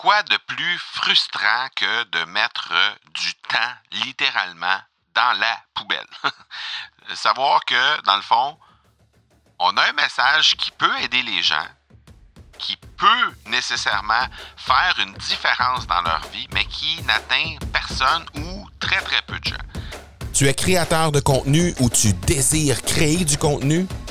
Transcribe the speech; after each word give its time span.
Quoi 0.00 0.22
de 0.22 0.36
plus 0.46 0.78
frustrant 0.78 1.66
que 1.74 2.04
de 2.04 2.24
mettre 2.26 2.72
du 3.20 3.34
temps 3.48 3.74
littéralement 4.04 4.78
dans 5.12 5.36
la 5.40 5.60
poubelle? 5.74 6.06
Savoir 7.16 7.64
que, 7.64 8.02
dans 8.02 8.14
le 8.14 8.22
fond, 8.22 8.56
on 9.58 9.76
a 9.76 9.88
un 9.88 9.92
message 9.94 10.56
qui 10.56 10.70
peut 10.70 10.96
aider 11.02 11.22
les 11.22 11.42
gens, 11.42 11.66
qui 12.60 12.76
peut 12.76 13.34
nécessairement 13.46 14.28
faire 14.56 14.94
une 15.00 15.14
différence 15.14 15.88
dans 15.88 16.02
leur 16.02 16.20
vie, 16.28 16.46
mais 16.54 16.64
qui 16.66 17.02
n'atteint 17.02 17.56
personne 17.72 18.24
ou 18.36 18.70
très 18.78 19.00
très 19.00 19.22
peu 19.22 19.40
de 19.40 19.46
gens. 19.46 19.56
Tu 20.32 20.46
es 20.46 20.54
créateur 20.54 21.10
de 21.10 21.18
contenu 21.18 21.74
ou 21.80 21.90
tu 21.90 22.12
désires 22.12 22.82
créer 22.82 23.24
du 23.24 23.36
contenu? 23.36 23.88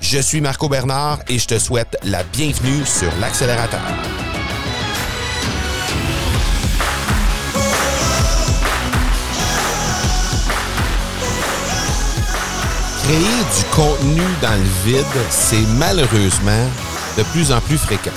Je 0.00 0.18
suis 0.18 0.40
Marco 0.40 0.68
Bernard 0.68 1.20
et 1.28 1.38
je 1.38 1.46
te 1.46 1.58
souhaite 1.58 1.96
la 2.04 2.24
bienvenue 2.24 2.84
sur 2.84 3.10
l'accélérateur. 3.20 3.80
Créer 13.04 13.18
du 13.18 13.64
contenu 13.72 14.22
dans 14.40 14.56
le 14.56 14.90
vide, 14.90 15.04
c'est 15.28 15.56
malheureusement 15.78 16.66
de 17.18 17.22
plus 17.24 17.52
en 17.52 17.60
plus 17.60 17.78
fréquent. 17.78 18.10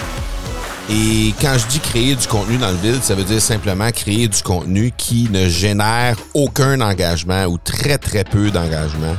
Et 0.90 1.34
quand 1.42 1.58
je 1.58 1.68
dis 1.68 1.80
créer 1.80 2.16
du 2.16 2.28
contenu 2.28 2.58
dans 2.58 2.72
le 2.72 2.78
vide, 2.78 3.04
ça 3.04 3.14
veut 3.14 3.24
dire 3.24 3.42
simplement 3.42 3.92
créer 3.92 4.28
du 4.28 4.42
contenu 4.42 4.92
qui 4.98 5.30
ne 5.30 5.48
génère 5.48 6.16
aucun 6.34 6.80
engagement 6.82 7.46
ou 7.46 7.58
très 7.58 7.98
très 7.98 8.24
peu 8.24 8.52
d'engagement. 8.52 9.16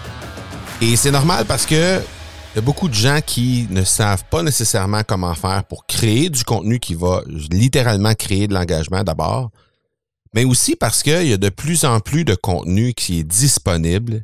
Et 0.80 0.96
c'est 0.96 1.10
normal 1.10 1.44
parce 1.46 1.66
que 1.66 2.00
il 2.54 2.58
y 2.58 2.60
a 2.60 2.62
beaucoup 2.62 2.88
de 2.88 2.94
gens 2.94 3.18
qui 3.20 3.66
ne 3.70 3.82
savent 3.82 4.22
pas 4.30 4.44
nécessairement 4.44 5.02
comment 5.02 5.34
faire 5.34 5.64
pour 5.64 5.86
créer 5.86 6.30
du 6.30 6.44
contenu 6.44 6.78
qui 6.78 6.94
va 6.94 7.22
littéralement 7.50 8.14
créer 8.14 8.46
de 8.46 8.54
l'engagement 8.54 9.02
d'abord, 9.02 9.50
mais 10.34 10.44
aussi 10.44 10.76
parce 10.76 11.02
qu'il 11.02 11.26
y 11.26 11.32
a 11.32 11.36
de 11.36 11.48
plus 11.48 11.84
en 11.84 11.98
plus 11.98 12.24
de 12.24 12.36
contenu 12.36 12.94
qui 12.94 13.18
est 13.18 13.24
disponible 13.24 14.22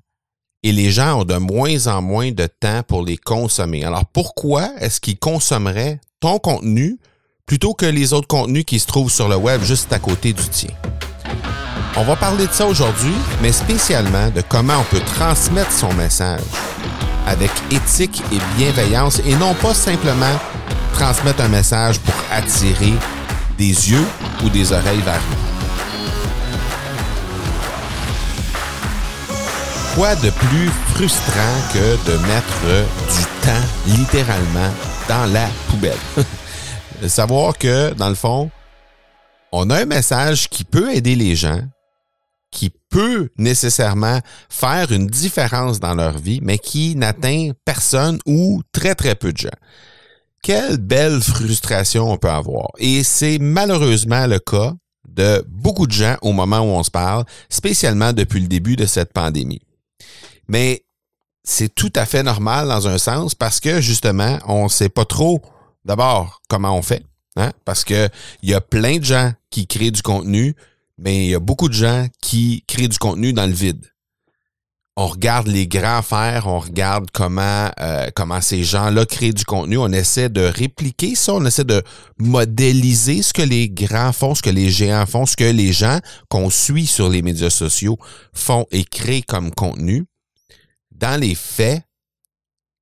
et 0.62 0.70
les 0.70 0.92
gens 0.92 1.22
ont 1.22 1.24
de 1.24 1.34
moins 1.38 1.88
en 1.88 2.02
moins 2.02 2.30
de 2.30 2.46
temps 2.46 2.84
pour 2.86 3.02
les 3.04 3.16
consommer. 3.16 3.84
Alors 3.84 4.06
pourquoi 4.06 4.70
est-ce 4.78 5.00
qu'ils 5.00 5.18
consommeraient 5.18 6.00
ton 6.20 6.38
contenu 6.38 7.00
plutôt 7.46 7.74
que 7.74 7.86
les 7.86 8.12
autres 8.12 8.28
contenus 8.28 8.64
qui 8.64 8.78
se 8.78 8.86
trouvent 8.86 9.10
sur 9.10 9.28
le 9.28 9.36
web 9.36 9.60
juste 9.64 9.92
à 9.92 9.98
côté 9.98 10.32
du 10.32 10.48
tien? 10.50 10.70
On 11.96 12.04
va 12.04 12.14
parler 12.14 12.46
de 12.46 12.52
ça 12.52 12.66
aujourd'hui, 12.66 13.14
mais 13.42 13.50
spécialement 13.50 14.30
de 14.30 14.40
comment 14.48 14.78
on 14.78 14.84
peut 14.84 15.02
transmettre 15.04 15.72
son 15.72 15.92
message 15.94 16.42
avec 17.30 17.50
éthique 17.70 18.22
et 18.32 18.38
bienveillance 18.56 19.20
et 19.24 19.36
non 19.36 19.54
pas 19.54 19.72
simplement 19.72 20.36
transmettre 20.92 21.42
un 21.42 21.48
message 21.48 22.00
pour 22.00 22.14
attirer 22.30 22.92
des 23.56 23.90
yeux 23.90 24.06
ou 24.44 24.48
des 24.48 24.72
oreilles 24.72 25.00
vers 25.02 25.20
nous. 25.30 25.36
Quoi 29.94 30.16
de 30.16 30.30
plus 30.30 30.70
frustrant 30.94 31.56
que 31.72 32.10
de 32.10 32.16
mettre 32.26 32.86
du 33.16 33.24
temps 33.46 33.96
littéralement 33.98 34.70
dans 35.08 35.26
la 35.32 35.48
poubelle? 35.68 35.96
Savoir 37.08 37.56
que, 37.56 37.92
dans 37.94 38.08
le 38.08 38.14
fond, 38.14 38.50
on 39.52 39.70
a 39.70 39.82
un 39.82 39.86
message 39.86 40.48
qui 40.48 40.64
peut 40.64 40.92
aider 40.94 41.14
les 41.14 41.34
gens, 41.34 41.60
qui 42.50 42.70
peut 42.90 43.30
nécessairement 43.38 44.20
faire 44.48 44.92
une 44.92 45.06
différence 45.06 45.80
dans 45.80 45.94
leur 45.94 46.18
vie, 46.18 46.40
mais 46.42 46.58
qui 46.58 46.96
n'atteint 46.96 47.50
personne 47.64 48.18
ou 48.26 48.62
très 48.72 48.94
très 48.94 49.14
peu 49.14 49.32
de 49.32 49.38
gens. 49.38 49.48
Quelle 50.42 50.78
belle 50.78 51.20
frustration 51.20 52.10
on 52.10 52.16
peut 52.16 52.30
avoir. 52.30 52.68
Et 52.78 53.04
c'est 53.04 53.38
malheureusement 53.38 54.26
le 54.26 54.38
cas 54.38 54.72
de 55.08 55.44
beaucoup 55.48 55.86
de 55.86 55.92
gens 55.92 56.16
au 56.22 56.32
moment 56.32 56.60
où 56.60 56.76
on 56.76 56.82
se 56.82 56.90
parle, 56.90 57.24
spécialement 57.48 58.12
depuis 58.12 58.40
le 58.40 58.46
début 58.46 58.76
de 58.76 58.86
cette 58.86 59.12
pandémie. 59.12 59.62
Mais 60.48 60.84
c'est 61.44 61.74
tout 61.74 61.92
à 61.94 62.06
fait 62.06 62.22
normal 62.22 62.68
dans 62.68 62.88
un 62.88 62.98
sens 62.98 63.34
parce 63.34 63.60
que 63.60 63.80
justement, 63.80 64.38
on 64.46 64.64
ne 64.64 64.68
sait 64.68 64.88
pas 64.88 65.04
trop 65.04 65.42
d'abord 65.84 66.40
comment 66.48 66.76
on 66.76 66.82
fait. 66.82 67.04
Hein? 67.36 67.52
Parce 67.64 67.84
que 67.84 68.08
il 68.42 68.50
y 68.50 68.54
a 68.54 68.60
plein 68.60 68.98
de 68.98 69.04
gens 69.04 69.32
qui 69.50 69.66
créent 69.66 69.90
du 69.90 70.02
contenu, 70.02 70.54
mais 71.00 71.24
il 71.24 71.30
y 71.30 71.34
a 71.34 71.40
beaucoup 71.40 71.68
de 71.68 71.74
gens 71.74 72.06
qui 72.20 72.62
créent 72.68 72.88
du 72.88 72.98
contenu 72.98 73.32
dans 73.32 73.46
le 73.46 73.52
vide. 73.52 73.84
On 74.96 75.06
regarde 75.06 75.46
les 75.46 75.66
grands 75.66 76.02
faire, 76.02 76.46
on 76.46 76.58
regarde 76.58 77.10
comment 77.10 77.70
euh, 77.80 78.10
comment 78.14 78.42
ces 78.42 78.64
gens-là 78.64 79.06
créent 79.06 79.32
du 79.32 79.46
contenu, 79.46 79.78
on 79.78 79.92
essaie 79.92 80.28
de 80.28 80.42
répliquer 80.42 81.14
ça, 81.14 81.32
on 81.34 81.44
essaie 81.46 81.64
de 81.64 81.82
modéliser 82.18 83.22
ce 83.22 83.32
que 83.32 83.40
les 83.40 83.70
grands 83.70 84.12
font, 84.12 84.34
ce 84.34 84.42
que 84.42 84.50
les 84.50 84.70
géants 84.70 85.06
font, 85.06 85.24
ce 85.24 85.36
que 85.36 85.44
les 85.44 85.72
gens 85.72 86.00
qu'on 86.28 86.50
suit 86.50 86.86
sur 86.86 87.08
les 87.08 87.22
médias 87.22 87.50
sociaux 87.50 87.98
font 88.34 88.66
et 88.70 88.84
créent 88.84 89.22
comme 89.22 89.52
contenu. 89.52 90.04
Dans 90.90 91.18
les 91.18 91.34
faits, 91.34 91.82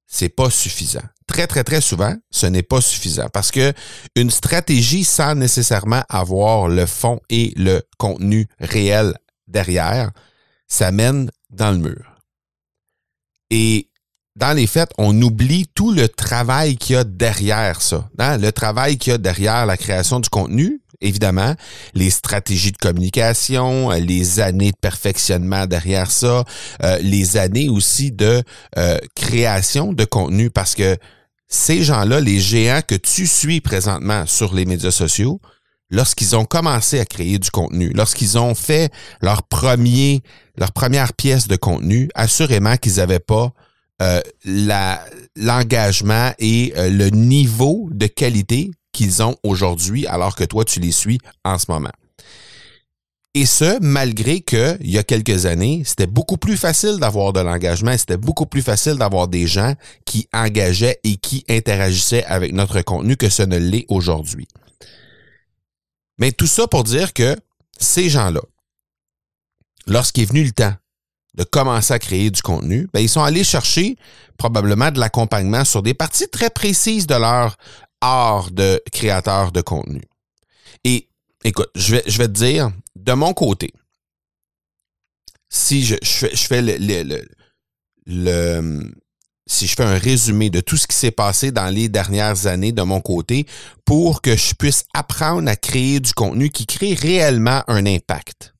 c'est 0.08 0.30
pas 0.30 0.50
suffisant. 0.50 1.06
Très, 1.28 1.46
très, 1.46 1.62
très 1.62 1.80
souvent, 1.80 2.14
ce 2.30 2.46
n'est 2.46 2.62
pas 2.62 2.80
suffisant 2.80 3.28
parce 3.32 3.50
que 3.50 3.72
une 4.16 4.30
stratégie 4.30 5.04
sans 5.04 5.34
nécessairement 5.34 6.02
avoir 6.08 6.68
le 6.68 6.86
fond 6.86 7.20
et 7.28 7.52
le 7.56 7.82
contenu 7.98 8.48
réel 8.58 9.14
derrière, 9.46 10.10
ça 10.66 10.90
mène 10.90 11.30
dans 11.50 11.70
le 11.70 11.78
mur. 11.78 12.16
Et 13.50 13.88
dans 14.36 14.56
les 14.56 14.66
faits, 14.66 14.90
on 14.98 15.20
oublie 15.20 15.66
tout 15.74 15.92
le 15.92 16.08
travail 16.08 16.76
qu'il 16.76 16.94
y 16.94 16.98
a 16.98 17.04
derrière 17.04 17.82
ça. 17.82 18.08
Hein? 18.18 18.38
Le 18.38 18.52
travail 18.52 18.96
qu'il 18.96 19.12
y 19.12 19.14
a 19.14 19.18
derrière 19.18 19.66
la 19.66 19.76
création 19.76 20.20
du 20.20 20.28
contenu, 20.28 20.80
évidemment, 21.00 21.54
les 21.94 22.10
stratégies 22.10 22.72
de 22.72 22.76
communication, 22.76 23.90
euh, 23.90 23.98
les 23.98 24.40
années 24.40 24.70
de 24.70 24.76
perfectionnement 24.80 25.66
derrière 25.66 26.10
ça, 26.10 26.44
euh, 26.82 26.98
les 27.00 27.36
années 27.36 27.68
aussi 27.68 28.12
de 28.12 28.42
euh, 28.76 28.98
création 29.14 29.92
de 29.92 30.04
contenu, 30.04 30.50
parce 30.50 30.74
que 30.74 30.96
ces 31.48 31.82
gens-là, 31.82 32.20
les 32.20 32.40
géants 32.40 32.82
que 32.86 32.94
tu 32.94 33.26
suis 33.26 33.60
présentement 33.60 34.26
sur 34.26 34.54
les 34.54 34.66
médias 34.66 34.90
sociaux, 34.90 35.40
lorsqu'ils 35.90 36.36
ont 36.36 36.44
commencé 36.44 37.00
à 37.00 37.04
créer 37.04 37.38
du 37.38 37.50
contenu, 37.50 37.90
lorsqu'ils 37.94 38.38
ont 38.38 38.54
fait 38.54 38.92
leur 39.22 39.42
premier, 39.42 40.22
leur 40.56 40.72
première 40.72 41.14
pièce 41.14 41.48
de 41.48 41.56
contenu, 41.56 42.10
assurément 42.14 42.76
qu'ils 42.76 42.96
n'avaient 42.96 43.18
pas 43.18 43.52
l'engagement 45.36 46.32
et 46.38 46.72
le 46.76 47.08
niveau 47.10 47.88
de 47.90 48.06
qualité 48.06 48.70
qu'ils 48.92 49.22
ont 49.22 49.36
aujourd'hui 49.42 50.06
alors 50.06 50.34
que 50.34 50.44
toi, 50.44 50.64
tu 50.64 50.80
les 50.80 50.92
suis 50.92 51.18
en 51.44 51.58
ce 51.58 51.66
moment. 51.70 51.90
Et 53.34 53.46
ce, 53.46 53.78
malgré 53.80 54.40
que, 54.40 54.76
il 54.80 54.90
y 54.90 54.98
a 54.98 55.04
quelques 55.04 55.46
années, 55.46 55.82
c'était 55.84 56.06
beaucoup 56.06 56.38
plus 56.38 56.56
facile 56.56 56.98
d'avoir 56.98 57.32
de 57.32 57.40
l'engagement, 57.40 57.96
c'était 57.96 58.16
beaucoup 58.16 58.46
plus 58.46 58.62
facile 58.62 58.94
d'avoir 58.94 59.28
des 59.28 59.46
gens 59.46 59.74
qui 60.06 60.28
engageaient 60.32 60.98
et 61.04 61.16
qui 61.16 61.44
interagissaient 61.48 62.24
avec 62.24 62.52
notre 62.52 62.80
contenu 62.82 63.16
que 63.16 63.28
ce 63.28 63.42
ne 63.42 63.58
l'est 63.58 63.84
aujourd'hui. 63.88 64.48
Mais 66.18 66.32
tout 66.32 66.46
ça 66.46 66.66
pour 66.66 66.84
dire 66.84 67.12
que 67.12 67.36
ces 67.78 68.08
gens-là, 68.08 68.40
lorsqu'il 69.86 70.24
est 70.24 70.26
venu 70.26 70.44
le 70.44 70.52
temps 70.52 70.74
de 71.34 71.44
commencer 71.44 71.94
à 71.94 71.98
créer 71.98 72.30
du 72.30 72.42
contenu, 72.42 72.88
ben, 72.92 73.00
ils 73.00 73.08
sont 73.08 73.22
allés 73.22 73.44
chercher 73.44 73.96
probablement 74.38 74.90
de 74.90 74.98
l'accompagnement 74.98 75.64
sur 75.64 75.82
des 75.82 75.94
parties 75.94 76.28
très 76.28 76.50
précises 76.50 77.06
de 77.06 77.14
leur 77.14 77.56
art 78.00 78.50
de 78.50 78.82
créateur 78.92 79.52
de 79.52 79.60
contenu. 79.60 80.02
Et 80.84 81.08
écoute, 81.44 81.70
je 81.74 81.96
vais, 81.96 82.02
je 82.06 82.18
vais 82.18 82.26
te 82.26 82.32
dire, 82.32 82.70
de 82.98 83.12
mon 83.12 83.32
côté, 83.32 83.72
si 85.48 85.84
je, 85.84 85.96
fais 89.66 89.84
un 89.84 89.98
résumé 89.98 90.50
de 90.50 90.60
tout 90.60 90.76
ce 90.76 90.86
qui 90.86 90.96
s'est 90.96 91.10
passé 91.10 91.52
dans 91.52 91.72
les 91.72 91.88
dernières 91.88 92.46
années 92.46 92.72
de 92.72 92.82
mon 92.82 93.00
côté 93.00 93.46
pour 93.84 94.20
que 94.20 94.36
je 94.36 94.54
puisse 94.54 94.84
apprendre 94.92 95.48
à 95.48 95.56
créer 95.56 96.00
du 96.00 96.12
contenu 96.12 96.50
qui 96.50 96.66
crée 96.66 96.94
réellement 96.94 97.62
un 97.66 97.86
impact. 97.86 98.54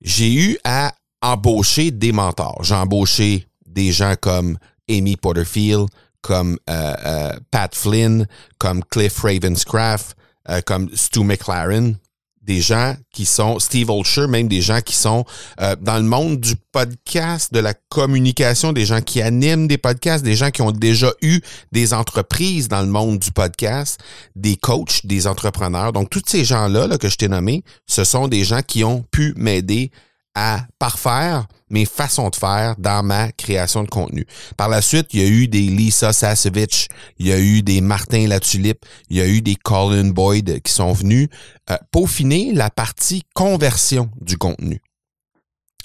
J'ai 0.00 0.32
eu 0.32 0.58
à 0.64 0.94
embaucher 1.22 1.90
des 1.90 2.12
mentors. 2.12 2.62
J'ai 2.64 2.74
embauché 2.74 3.46
des 3.66 3.92
gens 3.92 4.14
comme 4.20 4.58
Amy 4.88 5.16
Porterfield, 5.16 5.88
comme 6.20 6.58
euh, 6.68 6.94
euh, 7.04 7.32
Pat 7.50 7.74
Flynn, 7.74 8.26
comme 8.58 8.84
Cliff 8.84 9.20
Ravenscraft, 9.20 10.16
euh, 10.48 10.60
comme 10.62 10.90
Stu 10.94 11.20
McLaren, 11.20 11.96
des 12.44 12.60
gens 12.60 12.94
qui 13.12 13.24
sont, 13.24 13.58
Steve 13.58 13.90
Olsher, 13.90 14.26
même 14.26 14.48
des 14.48 14.60
gens 14.60 14.80
qui 14.80 14.94
sont 14.94 15.24
euh, 15.60 15.76
dans 15.80 15.96
le 15.96 16.02
monde 16.02 16.40
du 16.40 16.54
podcast, 16.72 17.52
de 17.52 17.58
la 17.58 17.74
communication, 17.88 18.72
des 18.72 18.84
gens 18.84 19.00
qui 19.00 19.22
animent 19.22 19.66
des 19.66 19.78
podcasts, 19.78 20.24
des 20.24 20.36
gens 20.36 20.50
qui 20.50 20.62
ont 20.62 20.72
déjà 20.72 21.12
eu 21.22 21.40
des 21.72 21.94
entreprises 21.94 22.68
dans 22.68 22.82
le 22.82 22.88
monde 22.88 23.18
du 23.18 23.32
podcast, 23.32 23.98
des 24.36 24.56
coachs, 24.56 25.06
des 25.06 25.26
entrepreneurs. 25.26 25.92
Donc, 25.92 26.10
tous 26.10 26.22
ces 26.26 26.44
gens-là 26.44 26.86
là, 26.86 26.98
que 26.98 27.08
je 27.08 27.16
t'ai 27.16 27.28
nommés, 27.28 27.64
ce 27.86 28.04
sont 28.04 28.28
des 28.28 28.44
gens 28.44 28.60
qui 28.62 28.84
ont 28.84 29.04
pu 29.10 29.32
m'aider 29.36 29.90
à 30.34 30.66
parfaire 30.78 31.46
mes 31.74 31.84
façons 31.84 32.30
de 32.30 32.36
faire 32.36 32.76
dans 32.78 33.02
ma 33.02 33.32
création 33.32 33.82
de 33.82 33.88
contenu. 33.88 34.26
Par 34.56 34.68
la 34.68 34.80
suite, 34.80 35.08
il 35.12 35.20
y 35.20 35.24
a 35.24 35.28
eu 35.28 35.48
des 35.48 35.60
Lisa 35.60 36.12
Sasevich, 36.12 36.88
il 37.18 37.26
y 37.26 37.32
a 37.32 37.38
eu 37.38 37.62
des 37.62 37.80
Martin 37.80 38.28
Latulippe, 38.28 38.86
il 39.10 39.16
y 39.16 39.20
a 39.20 39.26
eu 39.26 39.42
des 39.42 39.56
Colin 39.56 40.10
Boyd 40.10 40.62
qui 40.62 40.72
sont 40.72 40.92
venus 40.92 41.28
euh, 41.70 41.76
peaufiner 41.90 42.52
la 42.52 42.70
partie 42.70 43.24
conversion 43.34 44.08
du 44.20 44.38
contenu. 44.38 44.80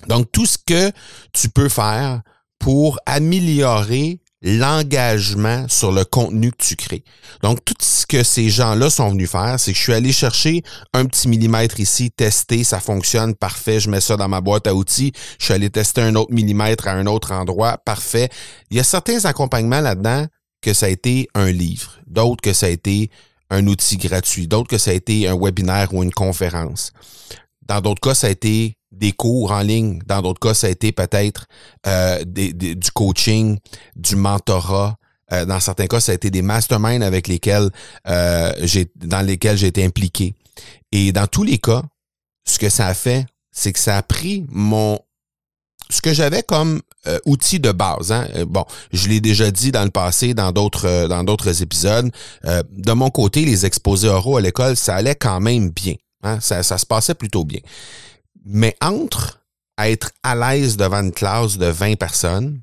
Donc, 0.07 0.31
tout 0.31 0.45
ce 0.45 0.57
que 0.59 0.91
tu 1.33 1.50
peux 1.50 1.69
faire 1.69 2.21
pour 2.59 3.00
améliorer 3.07 4.21
l'engagement 4.41 5.68
sur 5.68 5.91
le 5.91 6.06
contenu 6.06 6.51
que 6.51 6.63
tu 6.63 6.75
crées. 6.75 7.03
Donc, 7.41 7.63
tout 7.65 7.74
ce 7.81 8.06
que 8.06 8.24
ces 8.24 8.50
gens-là 8.50 8.89
sont 8.89 9.09
venus 9.09 9.30
faire, 9.30 9.59
c'est 9.59 9.74
que 9.74 9.77
je 9.77 9.83
suis 9.83 9.94
allé 9.94 10.13
chercher 10.13 10.63
un 10.94 11.06
petit 11.06 11.27
millimètre 11.27 11.80
ici, 11.80 12.12
tester, 12.12 12.63
ça 12.63 12.80
fonctionne, 12.80 13.36
parfait, 13.36 13.80
je 13.80 13.89
mets 13.89 14.01
ça 14.01 14.15
dans 14.15 14.30
ma 14.30 14.41
boîte 14.41 14.68
à 14.68 14.74
outils, 14.74 15.12
je 15.39 15.45
suis 15.45 15.53
allé 15.53 15.69
tester 15.69 16.01
un 16.01 16.15
autre 16.15 16.31
millimètre 16.31 16.88
à 16.88 16.91
un 16.91 17.06
autre 17.06 17.33
endroit, 17.33 17.77
parfait. 17.77 18.30
Il 18.71 18.77
y 18.77 18.80
a 18.80 18.83
certains 18.83 19.25
accompagnements 19.25 19.81
là-dedans 19.81 20.25
que 20.62 20.74
ça 20.74 20.85
a 20.85 20.89
été 20.89 21.27
un 21.35 21.51
livre, 21.51 22.00
d'autres 22.07 22.42
que 22.42 22.53
ça 22.53 22.68
a 22.68 22.69
été 22.69 23.09
un 23.50 23.65
outil 23.68 23.97
gratuit, 23.97 24.47
d'autres 24.47 24.69
que 24.69 24.77
ça 24.77 24.92
a 24.92 24.94
été 24.94 25.27
un 25.27 25.38
webinaire 25.38 25.94
ou 25.94 26.03
une 26.03 26.12
conférence. 26.12 26.94
Dans 27.68 27.81
d'autres 27.81 28.01
cas, 28.01 28.15
ça 28.15 28.27
a 28.27 28.30
été 28.30 28.78
des 28.91 29.12
cours 29.12 29.51
en 29.51 29.62
ligne. 29.62 30.00
Dans 30.06 30.21
d'autres 30.21 30.39
cas, 30.39 30.53
ça 30.53 30.68
a 30.68 30.69
été 30.69 30.91
peut-être 30.91 31.47
euh, 31.88 32.24
du 32.25 32.91
coaching, 32.94 33.57
du 33.95 34.15
mentorat. 34.15 34.97
Euh, 35.31 35.45
dans 35.45 35.59
certains 35.59 35.88
cas, 35.88 36.00
ça 36.00 36.12
a 36.12 36.15
été 36.15 36.31
des 36.31 36.41
masterminds 36.41 37.03
avec 37.03 37.27
lesquels 37.27 37.69
euh, 38.07 38.51
j'ai 38.62 38.91
dans 38.95 39.21
lesquels 39.21 39.57
j'ai 39.57 39.68
été 39.68 39.86
impliqué. 39.86 40.33
Et 40.91 41.12
dans 41.12 41.27
tous 41.27 41.44
les 41.44 41.59
cas, 41.59 41.83
ce 42.45 42.57
que 42.57 42.69
ça 42.69 42.88
a 42.88 42.94
fait, 42.94 43.25
c'est 43.51 43.71
que 43.71 43.80
ça 43.80 43.97
a 43.97 44.03
pris 44.03 44.45
mon 44.50 45.00
ce 45.92 46.01
que 46.01 46.13
j'avais 46.13 46.44
comme 46.44 46.81
outil 47.25 47.59
de 47.59 47.71
base. 47.71 48.12
Hein. 48.12 48.27
Bon, 48.47 48.63
je 48.92 49.07
l'ai 49.07 49.21
déjà 49.21 49.50
dit 49.50 49.71
dans 49.71 49.83
le 49.83 49.89
passé, 49.89 50.35
dans 50.35 50.51
d'autres 50.51 51.07
dans 51.07 51.24
d'autres 51.24 51.62
épisodes. 51.62 52.12
de 52.44 52.92
mon 52.92 53.09
côté, 53.09 53.45
les 53.45 53.65
exposés 53.65 54.09
oraux 54.09 54.38
à 54.38 54.42
l'école, 54.42 54.75
ça 54.75 54.95
allait 54.95 55.15
quand 55.15 55.39
même 55.39 55.69
bien. 55.69 55.95
Hein. 56.24 56.39
Ça, 56.42 56.63
ça 56.63 56.77
se 56.77 56.85
passait 56.85 57.15
plutôt 57.15 57.44
bien. 57.44 57.59
Mais 58.45 58.75
entre 58.81 59.39
être 59.77 60.12
à 60.24 60.36
l'aise 60.36 60.77
devant 60.77 61.01
une 61.01 61.12
classe 61.12 61.57
de 61.57 61.65
20 61.68 61.97
personnes, 61.97 62.62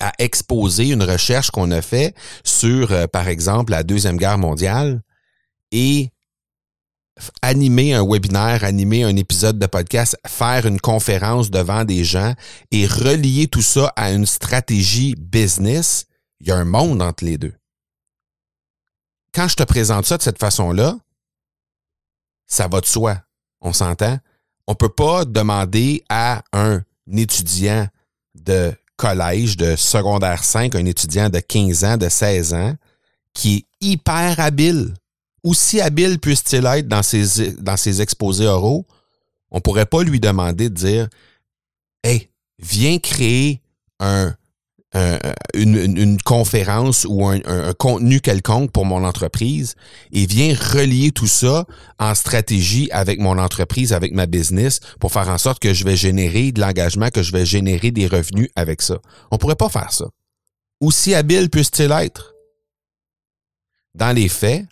à 0.00 0.12
exposer 0.18 0.88
une 0.88 1.02
recherche 1.02 1.50
qu'on 1.50 1.70
a 1.70 1.82
fait 1.82 2.14
sur, 2.44 2.92
euh, 2.92 3.06
par 3.06 3.28
exemple, 3.28 3.72
la 3.72 3.82
Deuxième 3.82 4.16
Guerre 4.18 4.38
mondiale 4.38 5.02
et 5.72 6.10
animer 7.40 7.94
un 7.94 8.06
webinaire, 8.06 8.64
animer 8.64 9.04
un 9.04 9.16
épisode 9.16 9.58
de 9.58 9.66
podcast, 9.66 10.18
faire 10.26 10.66
une 10.66 10.80
conférence 10.80 11.50
devant 11.50 11.84
des 11.84 12.04
gens 12.04 12.34
et 12.70 12.86
relier 12.86 13.48
tout 13.48 13.62
ça 13.62 13.92
à 13.96 14.12
une 14.12 14.26
stratégie 14.26 15.14
business, 15.16 16.06
il 16.40 16.48
y 16.48 16.50
a 16.50 16.56
un 16.56 16.64
monde 16.64 17.00
entre 17.00 17.24
les 17.24 17.38
deux. 17.38 17.54
Quand 19.32 19.48
je 19.48 19.56
te 19.56 19.62
présente 19.62 20.06
ça 20.06 20.18
de 20.18 20.22
cette 20.22 20.38
façon-là, 20.38 20.98
ça 22.46 22.68
va 22.68 22.80
de 22.80 22.86
soi. 22.86 23.22
On 23.60 23.72
s'entend? 23.72 24.18
On 24.66 24.74
peut 24.74 24.88
pas 24.88 25.24
demander 25.24 26.02
à 26.08 26.42
un 26.52 26.82
étudiant 27.12 27.86
de 28.34 28.72
collège, 28.96 29.56
de 29.56 29.76
secondaire 29.76 30.42
5, 30.42 30.74
un 30.74 30.84
étudiant 30.86 31.28
de 31.28 31.38
15 31.38 31.84
ans, 31.84 31.96
de 31.96 32.08
16 32.08 32.54
ans, 32.54 32.74
qui 33.32 33.56
est 33.56 33.86
hyper 33.86 34.40
habile, 34.40 34.94
aussi 35.42 35.80
habile 35.80 36.18
puisse-t-il 36.18 36.66
être 36.66 36.88
dans 36.88 37.02
ses, 37.02 38.00
exposés 38.00 38.46
oraux, 38.46 38.86
on 39.50 39.60
pourrait 39.60 39.86
pas 39.86 40.02
lui 40.02 40.18
demander 40.18 40.68
de 40.68 40.74
dire 40.74 41.08
Hey, 42.02 42.28
viens 42.58 42.98
créer 42.98 43.60
un 44.00 44.34
une, 45.54 46.16
conférence 46.24 47.06
ou 47.08 47.26
un, 47.26 47.40
contenu 47.78 48.20
quelconque 48.20 48.70
pour 48.72 48.86
mon 48.86 49.04
entreprise 49.04 49.74
et 50.12 50.26
viens 50.26 50.54
relier 50.54 51.10
tout 51.10 51.26
ça 51.26 51.66
en 51.98 52.14
stratégie 52.14 52.88
avec 52.92 53.20
mon 53.20 53.38
entreprise, 53.38 53.92
avec 53.92 54.12
ma 54.12 54.26
business 54.26 54.80
pour 55.00 55.12
faire 55.12 55.28
en 55.28 55.38
sorte 55.38 55.58
que 55.58 55.74
je 55.74 55.84
vais 55.84 55.96
générer 55.96 56.52
de 56.52 56.60
l'engagement, 56.60 57.10
que 57.10 57.22
je 57.22 57.32
vais 57.32 57.44
générer 57.44 57.90
des 57.90 58.06
revenus 58.06 58.48
avec 58.56 58.82
ça. 58.82 58.98
On 59.30 59.38
pourrait 59.38 59.56
pas 59.56 59.68
faire 59.68 59.92
ça. 59.92 60.06
Aussi 60.80 61.14
habile 61.14 61.50
puisse-t-il 61.50 61.90
être? 61.92 62.34
Dans 63.94 64.14
les 64.14 64.28
faits, 64.28 64.66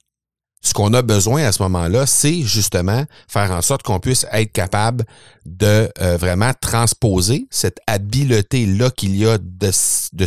ce 0.64 0.72
qu'on 0.72 0.94
a 0.94 1.02
besoin 1.02 1.44
à 1.44 1.52
ce 1.52 1.62
moment-là, 1.62 2.06
c'est 2.06 2.40
justement 2.40 3.04
faire 3.28 3.50
en 3.50 3.60
sorte 3.60 3.82
qu'on 3.82 4.00
puisse 4.00 4.26
être 4.32 4.50
capable 4.50 5.04
de 5.44 5.90
euh, 6.00 6.16
vraiment 6.16 6.52
transposer 6.58 7.46
cette 7.50 7.80
habileté-là 7.86 8.90
qu'il 8.90 9.14
y 9.14 9.26
a 9.26 9.36
de, 9.36 9.70
de, 10.12 10.26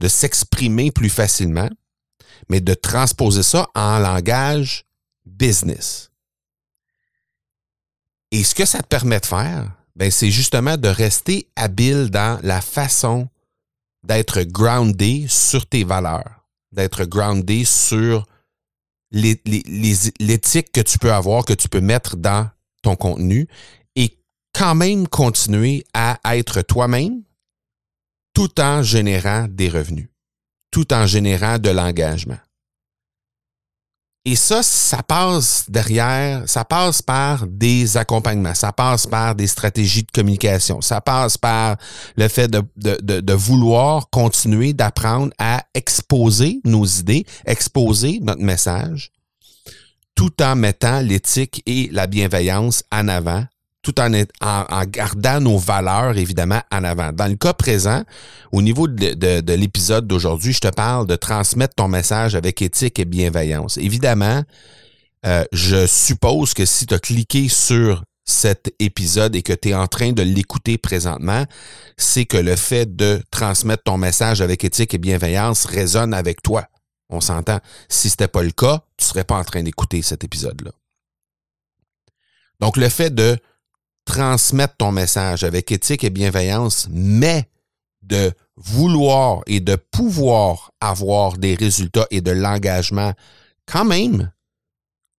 de 0.00 0.08
s'exprimer 0.08 0.90
plus 0.90 1.08
facilement, 1.08 1.70
mais 2.48 2.60
de 2.60 2.74
transposer 2.74 3.44
ça 3.44 3.68
en 3.76 4.00
langage 4.00 4.84
business. 5.24 6.10
Et 8.32 8.42
ce 8.42 8.56
que 8.56 8.64
ça 8.64 8.80
te 8.80 8.88
permet 8.88 9.20
de 9.20 9.26
faire, 9.26 9.70
ben, 9.94 10.10
c'est 10.10 10.30
justement 10.32 10.76
de 10.76 10.88
rester 10.88 11.48
habile 11.54 12.10
dans 12.10 12.40
la 12.42 12.60
façon 12.60 13.28
d'être 14.02 14.42
groundé 14.42 15.26
sur 15.28 15.64
tes 15.66 15.84
valeurs, 15.84 16.44
d'être 16.72 17.04
groundé 17.04 17.64
sur 17.64 18.26
l'éthique 19.12 20.72
que 20.72 20.80
tu 20.80 20.98
peux 20.98 21.12
avoir, 21.12 21.44
que 21.44 21.52
tu 21.52 21.68
peux 21.68 21.80
mettre 21.80 22.16
dans 22.16 22.48
ton 22.82 22.96
contenu 22.96 23.48
et 23.96 24.18
quand 24.54 24.74
même 24.74 25.08
continuer 25.08 25.84
à 25.94 26.18
être 26.36 26.62
toi-même 26.62 27.22
tout 28.34 28.60
en 28.60 28.82
générant 28.82 29.46
des 29.48 29.68
revenus, 29.68 30.08
tout 30.70 30.92
en 30.92 31.06
générant 31.06 31.58
de 31.58 31.70
l'engagement. 31.70 32.38
Et 34.26 34.36
ça, 34.36 34.62
ça 34.62 35.02
passe 35.02 35.64
derrière, 35.68 36.46
ça 36.46 36.62
passe 36.66 37.00
par 37.00 37.46
des 37.46 37.96
accompagnements, 37.96 38.54
ça 38.54 38.70
passe 38.70 39.06
par 39.06 39.34
des 39.34 39.46
stratégies 39.46 40.02
de 40.02 40.10
communication, 40.12 40.82
ça 40.82 41.00
passe 41.00 41.38
par 41.38 41.78
le 42.16 42.28
fait 42.28 42.48
de, 42.48 42.62
de, 42.76 43.20
de, 43.20 43.32
vouloir 43.32 44.10
continuer 44.10 44.74
d'apprendre 44.74 45.32
à 45.38 45.64
exposer 45.72 46.60
nos 46.64 46.84
idées, 46.84 47.24
exposer 47.46 48.18
notre 48.20 48.42
message, 48.42 49.10
tout 50.14 50.42
en 50.42 50.54
mettant 50.54 51.00
l'éthique 51.00 51.62
et 51.64 51.88
la 51.90 52.06
bienveillance 52.06 52.84
en 52.92 53.08
avant 53.08 53.46
tout 53.82 53.98
en, 54.00 54.12
en, 54.42 54.84
gardant 54.86 55.40
nos 55.40 55.58
valeurs, 55.58 56.16
évidemment, 56.18 56.60
en 56.70 56.84
avant. 56.84 57.12
Dans 57.12 57.28
le 57.28 57.36
cas 57.36 57.54
présent, 57.54 58.02
au 58.52 58.60
niveau 58.60 58.86
de, 58.88 59.52
l'épisode 59.54 60.06
d'aujourd'hui, 60.06 60.52
je 60.52 60.60
te 60.60 60.68
parle 60.68 61.06
de 61.06 61.16
transmettre 61.16 61.74
ton 61.76 61.88
message 61.88 62.34
avec 62.34 62.60
éthique 62.60 62.98
et 62.98 63.04
bienveillance. 63.04 63.78
Évidemment, 63.78 64.42
euh, 65.26 65.44
je 65.52 65.86
suppose 65.86 66.52
que 66.52 66.66
si 66.66 66.86
tu 66.86 66.94
as 66.94 66.98
cliqué 66.98 67.48
sur 67.48 68.02
cet 68.26 68.72
épisode 68.78 69.34
et 69.34 69.42
que 69.42 69.52
tu 69.52 69.70
es 69.70 69.74
en 69.74 69.86
train 69.86 70.12
de 70.12 70.22
l'écouter 70.22 70.78
présentement, 70.78 71.44
c'est 71.96 72.26
que 72.26 72.36
le 72.36 72.56
fait 72.56 72.94
de 72.96 73.22
transmettre 73.30 73.84
ton 73.84 73.96
message 73.96 74.40
avec 74.40 74.62
éthique 74.62 74.94
et 74.94 74.98
bienveillance 74.98 75.64
résonne 75.64 76.14
avec 76.14 76.42
toi. 76.42 76.66
On 77.08 77.20
s'entend. 77.20 77.58
Si 77.88 78.08
ce 78.08 78.14
n'était 78.14 78.28
pas 78.28 78.42
le 78.42 78.52
cas, 78.52 78.84
tu 78.96 79.04
ne 79.04 79.08
serais 79.08 79.24
pas 79.24 79.36
en 79.36 79.44
train 79.44 79.62
d'écouter 79.62 80.00
cet 80.02 80.22
épisode-là. 80.22 80.70
Donc, 82.60 82.76
le 82.76 82.88
fait 82.88 83.12
de 83.12 83.38
transmettre 84.10 84.74
ton 84.76 84.90
message 84.90 85.44
avec 85.44 85.70
éthique 85.70 86.02
et 86.02 86.10
bienveillance, 86.10 86.88
mais 86.90 87.48
de 88.02 88.32
vouloir 88.56 89.42
et 89.46 89.60
de 89.60 89.76
pouvoir 89.76 90.72
avoir 90.80 91.38
des 91.38 91.54
résultats 91.54 92.08
et 92.10 92.20
de 92.20 92.32
l'engagement 92.32 93.12
quand 93.66 93.84
même 93.84 94.32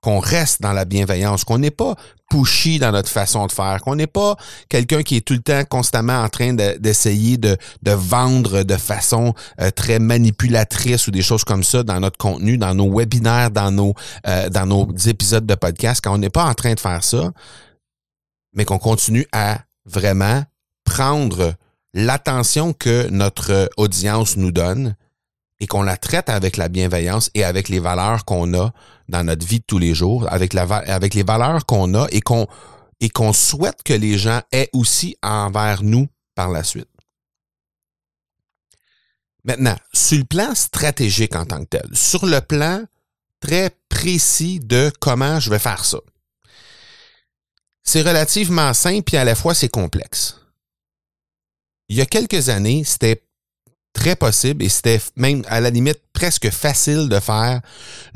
qu'on 0.01 0.19
reste 0.19 0.61
dans 0.61 0.73
la 0.73 0.83
bienveillance, 0.83 1.45
qu'on 1.45 1.59
n'est 1.59 1.71
pas 1.71 1.95
pushy 2.29 2.79
dans 2.79 2.91
notre 2.91 3.07
façon 3.07 3.47
de 3.47 3.51
faire, 3.53 3.79
qu'on 3.81 3.95
n'est 3.95 4.07
pas 4.07 4.35
quelqu'un 4.67 5.03
qui 5.03 5.15
est 5.15 5.21
tout 5.21 5.35
le 5.35 5.41
temps 5.41 5.63
constamment 5.63 6.21
en 6.21 6.27
train 6.27 6.53
d'essayer 6.53 7.37
de, 7.37 7.57
vendre 7.85 8.63
de 8.63 8.75
façon 8.75 9.33
euh, 9.61 9.71
très 9.71 9.99
manipulatrice 9.99 11.07
ou 11.07 11.11
des 11.11 11.21
choses 11.21 11.45
comme 11.45 11.63
ça 11.63 11.83
dans 11.83 12.01
notre 12.01 12.17
contenu, 12.17 12.57
dans 12.57 12.73
nos 12.73 12.93
webinaires, 12.93 13.51
dans 13.51 13.71
nos, 13.71 13.93
euh, 14.27 14.49
dans 14.49 14.65
nos 14.65 14.91
épisodes 15.05 15.45
de 15.45 15.55
podcast, 15.55 16.01
quand 16.03 16.13
on 16.13 16.17
n'est 16.17 16.29
pas 16.29 16.45
en 16.45 16.55
train 16.55 16.73
de 16.73 16.79
faire 16.79 17.05
ça, 17.05 17.31
mais 18.53 18.65
qu'on 18.65 18.79
continue 18.79 19.27
à 19.31 19.59
vraiment 19.85 20.43
prendre 20.83 21.55
l'attention 21.93 22.73
que 22.73 23.09
notre 23.09 23.69
audience 23.77 24.37
nous 24.37 24.51
donne 24.51 24.95
et 25.59 25.67
qu'on 25.67 25.83
la 25.83 25.97
traite 25.97 26.29
avec 26.29 26.57
la 26.57 26.69
bienveillance 26.69 27.29
et 27.33 27.43
avec 27.43 27.69
les 27.69 27.79
valeurs 27.79 28.25
qu'on 28.25 28.53
a 28.53 28.73
dans 29.09 29.23
notre 29.23 29.45
vie 29.45 29.59
de 29.59 29.65
tous 29.65 29.77
les 29.77 29.93
jours, 29.93 30.25
avec, 30.31 30.53
les 30.53 31.23
valeurs 31.23 31.65
qu'on 31.65 31.93
a 31.93 32.07
et 32.09 32.21
qu'on 32.21 33.33
souhaite 33.33 33.83
que 33.83 33.93
les 33.93 34.17
gens 34.17 34.41
aient 34.51 34.69
aussi 34.73 35.15
envers 35.21 35.83
nous 35.83 36.07
par 36.35 36.49
la 36.49 36.63
suite. 36.63 36.87
Maintenant, 39.43 39.75
sur 39.93 40.17
le 40.17 40.23
plan 40.23 40.55
stratégique 40.55 41.35
en 41.35 41.45
tant 41.45 41.59
que 41.59 41.69
tel, 41.69 41.89
sur 41.93 42.25
le 42.25 42.41
plan 42.41 42.83
très 43.39 43.71
précis 43.89 44.59
de 44.59 44.91
comment 44.99 45.39
je 45.39 45.49
vais 45.49 45.59
faire 45.59 45.83
ça, 45.83 45.97
c'est 47.83 48.01
relativement 48.01 48.73
simple 48.73 49.15
et 49.15 49.17
à 49.17 49.23
la 49.23 49.35
fois 49.35 49.53
c'est 49.53 49.69
complexe. 49.69 50.37
Il 51.89 51.97
y 51.97 52.01
a 52.01 52.05
quelques 52.05 52.49
années, 52.49 52.83
c'était 52.85 53.23
très 53.93 54.15
possible 54.15 54.63
et 54.63 54.69
c'était 54.69 55.01
même 55.15 55.43
à 55.47 55.59
la 55.59 55.69
limite 55.69 56.01
presque 56.13 56.49
facile 56.49 57.09
de 57.09 57.19
faire 57.19 57.61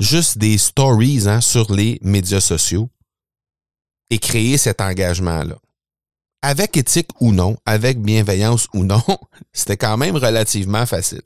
juste 0.00 0.38
des 0.38 0.58
stories 0.58 1.28
hein, 1.28 1.40
sur 1.40 1.72
les 1.72 1.98
médias 2.02 2.40
sociaux 2.40 2.88
et 4.10 4.18
créer 4.18 4.56
cet 4.56 4.80
engagement-là. 4.80 5.56
Avec 6.42 6.76
éthique 6.76 7.10
ou 7.20 7.32
non, 7.32 7.56
avec 7.66 8.00
bienveillance 8.00 8.68
ou 8.72 8.84
non, 8.84 9.02
c'était 9.52 9.76
quand 9.76 9.96
même 9.96 10.16
relativement 10.16 10.86
facile. 10.86 11.22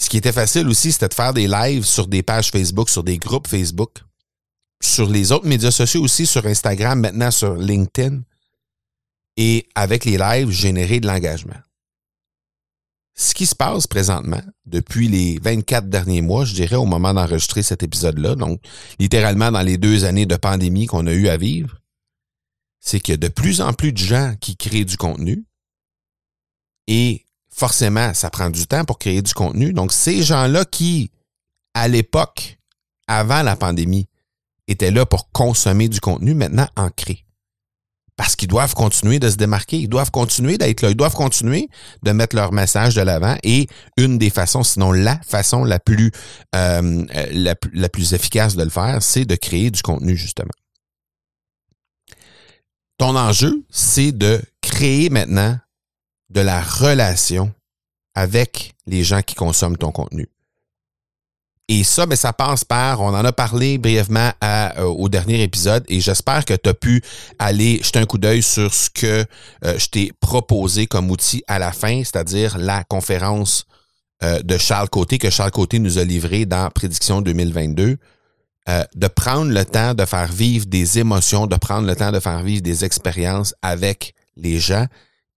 Ce 0.00 0.08
qui 0.08 0.16
était 0.16 0.32
facile 0.32 0.66
aussi, 0.68 0.92
c'était 0.92 1.08
de 1.08 1.14
faire 1.14 1.34
des 1.34 1.46
lives 1.46 1.84
sur 1.84 2.06
des 2.06 2.22
pages 2.22 2.50
Facebook, 2.50 2.88
sur 2.88 3.04
des 3.04 3.18
groupes 3.18 3.46
Facebook, 3.46 3.98
sur 4.82 5.08
les 5.08 5.32
autres 5.32 5.46
médias 5.46 5.70
sociaux 5.70 6.02
aussi, 6.02 6.26
sur 6.26 6.46
Instagram, 6.46 7.00
maintenant 7.00 7.30
sur 7.30 7.54
LinkedIn. 7.54 8.20
Et 9.36 9.68
avec 9.74 10.04
les 10.04 10.18
lives, 10.18 10.50
générer 10.50 11.00
de 11.00 11.06
l'engagement. 11.06 11.60
Ce 13.14 13.34
qui 13.34 13.46
se 13.46 13.54
passe 13.54 13.86
présentement, 13.86 14.42
depuis 14.66 15.08
les 15.08 15.38
24 15.40 15.88
derniers 15.88 16.22
mois, 16.22 16.44
je 16.44 16.54
dirais, 16.54 16.76
au 16.76 16.86
moment 16.86 17.12
d'enregistrer 17.12 17.62
cet 17.62 17.82
épisode-là, 17.82 18.34
donc 18.34 18.60
littéralement 18.98 19.50
dans 19.50 19.62
les 19.62 19.76
deux 19.76 20.04
années 20.04 20.26
de 20.26 20.36
pandémie 20.36 20.86
qu'on 20.86 21.06
a 21.06 21.12
eu 21.12 21.28
à 21.28 21.36
vivre, 21.36 21.80
c'est 22.80 22.98
qu'il 22.98 23.12
y 23.12 23.14
a 23.14 23.18
de 23.18 23.28
plus 23.28 23.60
en 23.60 23.72
plus 23.72 23.92
de 23.92 23.98
gens 23.98 24.34
qui 24.40 24.56
créent 24.56 24.86
du 24.86 24.96
contenu 24.96 25.44
et 26.86 27.24
forcément, 27.50 28.14
ça 28.14 28.30
prend 28.30 28.50
du 28.50 28.66
temps 28.66 28.84
pour 28.84 28.98
créer 28.98 29.22
du 29.22 29.32
contenu. 29.32 29.72
Donc, 29.72 29.92
ces 29.92 30.22
gens-là 30.22 30.64
qui, 30.64 31.12
à 31.72 31.86
l'époque, 31.86 32.58
avant 33.06 33.42
la 33.42 33.54
pandémie, 33.54 34.08
étaient 34.70 34.90
là 34.90 35.06
pour 35.06 35.30
consommer 35.32 35.88
du 35.88 36.00
contenu, 36.00 36.34
maintenant 36.34 36.68
en 36.76 36.90
créent 36.90 37.24
parce 38.20 38.36
qu'ils 38.36 38.48
doivent 38.48 38.74
continuer 38.74 39.18
de 39.18 39.30
se 39.30 39.36
démarquer, 39.36 39.78
ils 39.78 39.88
doivent 39.88 40.10
continuer 40.10 40.58
d'être 40.58 40.82
là, 40.82 40.90
ils 40.90 40.94
doivent 40.94 41.14
continuer 41.14 41.70
de 42.02 42.12
mettre 42.12 42.36
leur 42.36 42.52
message 42.52 42.94
de 42.94 43.00
l'avant 43.00 43.34
et 43.42 43.66
une 43.96 44.18
des 44.18 44.28
façons, 44.28 44.62
sinon 44.62 44.92
la 44.92 45.18
façon 45.22 45.64
la 45.64 45.78
plus, 45.78 46.12
euh, 46.54 47.06
la, 47.32 47.54
la 47.72 47.88
plus 47.88 48.12
efficace 48.12 48.56
de 48.56 48.62
le 48.62 48.68
faire, 48.68 49.02
c'est 49.02 49.24
de 49.24 49.36
créer 49.36 49.70
du 49.70 49.80
contenu 49.80 50.18
justement. 50.18 50.52
Ton 52.98 53.16
enjeu, 53.16 53.64
c'est 53.70 54.12
de 54.12 54.42
créer 54.60 55.08
maintenant 55.08 55.58
de 56.28 56.42
la 56.42 56.60
relation 56.60 57.50
avec 58.14 58.74
les 58.86 59.02
gens 59.02 59.22
qui 59.22 59.34
consomment 59.34 59.78
ton 59.78 59.92
contenu. 59.92 60.28
Et 61.72 61.84
ça, 61.84 62.04
ben, 62.04 62.16
ça 62.16 62.32
passe 62.32 62.64
par, 62.64 63.00
on 63.00 63.14
en 63.14 63.24
a 63.24 63.30
parlé 63.30 63.78
brièvement 63.78 64.32
euh, 64.42 64.82
au 64.82 65.08
dernier 65.08 65.40
épisode 65.40 65.84
et 65.86 66.00
j'espère 66.00 66.44
que 66.44 66.54
tu 66.54 66.68
as 66.68 66.74
pu 66.74 67.00
aller 67.38 67.80
jeter 67.80 68.00
un 68.00 68.06
coup 68.06 68.18
d'œil 68.18 68.42
sur 68.42 68.74
ce 68.74 68.90
que 68.90 69.24
euh, 69.64 69.78
je 69.78 69.86
t'ai 69.86 70.12
proposé 70.18 70.88
comme 70.88 71.12
outil 71.12 71.44
à 71.46 71.60
la 71.60 71.70
fin, 71.70 72.02
c'est-à-dire 72.02 72.58
la 72.58 72.82
conférence 72.82 73.66
euh, 74.24 74.42
de 74.42 74.58
Charles 74.58 74.88
Côté 74.88 75.18
que 75.18 75.30
Charles 75.30 75.52
Côté 75.52 75.78
nous 75.78 75.98
a 75.98 76.02
livré 76.02 76.44
dans 76.44 76.68
Prédiction 76.70 77.20
2022. 77.20 77.98
de 78.96 79.06
prendre 79.06 79.52
le 79.52 79.64
temps 79.64 79.94
de 79.94 80.04
faire 80.04 80.32
vivre 80.32 80.66
des 80.66 80.98
émotions, 80.98 81.46
de 81.46 81.54
prendre 81.54 81.86
le 81.86 81.94
temps 81.94 82.10
de 82.10 82.18
faire 82.18 82.42
vivre 82.42 82.62
des 82.62 82.84
expériences 82.84 83.54
avec 83.62 84.16
les 84.36 84.58
gens 84.58 84.86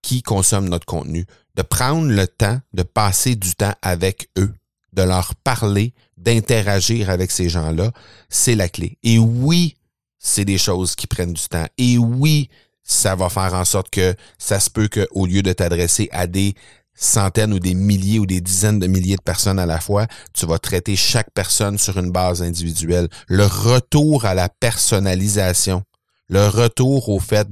qui 0.01 0.23
consomment 0.23 0.69
notre 0.69 0.87
contenu, 0.87 1.27
de 1.53 1.61
prendre 1.61 2.07
le 2.07 2.27
temps 2.27 2.59
de 2.73 2.81
passer 2.81 3.35
du 3.35 3.53
temps 3.53 3.75
avec 3.83 4.29
eux, 4.39 4.51
de 4.93 5.01
leur 5.01 5.35
parler, 5.35 5.93
d'interagir 6.17 7.09
avec 7.09 7.31
ces 7.31 7.49
gens-là, 7.49 7.91
c'est 8.29 8.55
la 8.55 8.69
clé. 8.69 8.97
Et 9.03 9.17
oui, 9.17 9.75
c'est 10.19 10.45
des 10.45 10.57
choses 10.57 10.95
qui 10.95 11.07
prennent 11.07 11.33
du 11.33 11.47
temps. 11.49 11.67
Et 11.77 11.97
oui, 11.97 12.49
ça 12.83 13.15
va 13.15 13.29
faire 13.29 13.53
en 13.53 13.65
sorte 13.65 13.89
que 13.89 14.15
ça 14.37 14.59
se 14.59 14.69
peut 14.69 14.87
qu'au 14.87 15.25
lieu 15.25 15.41
de 15.41 15.53
t'adresser 15.53 16.09
à 16.11 16.27
des 16.27 16.53
centaines 16.95 17.53
ou 17.53 17.59
des 17.59 17.73
milliers 17.73 18.19
ou 18.19 18.25
des 18.25 18.41
dizaines 18.41 18.79
de 18.79 18.87
milliers 18.87 19.15
de 19.15 19.21
personnes 19.21 19.59
à 19.59 19.65
la 19.65 19.79
fois, 19.79 20.05
tu 20.33 20.45
vas 20.45 20.59
traiter 20.59 20.95
chaque 20.95 21.31
personne 21.33 21.77
sur 21.77 21.97
une 21.97 22.11
base 22.11 22.41
individuelle. 22.41 23.09
Le 23.27 23.45
retour 23.45 24.25
à 24.25 24.33
la 24.33 24.47
personnalisation, 24.47 25.83
le 26.29 26.47
retour 26.47 27.09
au 27.09 27.19
fait 27.19 27.47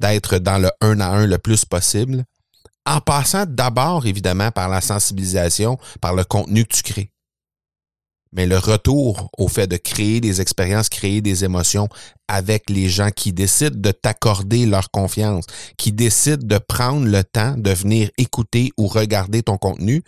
d'être 0.00 0.38
dans 0.38 0.58
le 0.58 0.70
un 0.80 1.00
à 1.00 1.08
un 1.08 1.26
le 1.26 1.38
plus 1.38 1.64
possible, 1.64 2.24
en 2.86 3.00
passant 3.00 3.44
d'abord 3.46 4.06
évidemment 4.06 4.50
par 4.50 4.68
la 4.68 4.80
sensibilisation, 4.80 5.78
par 6.00 6.14
le 6.14 6.24
contenu 6.24 6.64
que 6.64 6.76
tu 6.76 6.82
crées 6.82 7.12
mais 8.32 8.46
le 8.46 8.58
retour 8.58 9.30
au 9.36 9.46
fait 9.48 9.66
de 9.66 9.76
créer 9.76 10.20
des 10.20 10.40
expériences, 10.40 10.88
créer 10.88 11.20
des 11.20 11.44
émotions 11.44 11.88
avec 12.28 12.68
les 12.70 12.88
gens 12.88 13.10
qui 13.10 13.32
décident 13.32 13.78
de 13.78 13.90
t'accorder 13.90 14.66
leur 14.66 14.90
confiance, 14.90 15.44
qui 15.76 15.92
décident 15.92 16.46
de 16.46 16.58
prendre 16.58 17.06
le 17.06 17.22
temps 17.22 17.54
de 17.56 17.70
venir 17.70 18.10
écouter 18.16 18.72
ou 18.78 18.86
regarder 18.86 19.42
ton 19.42 19.58
contenu, 19.58 20.02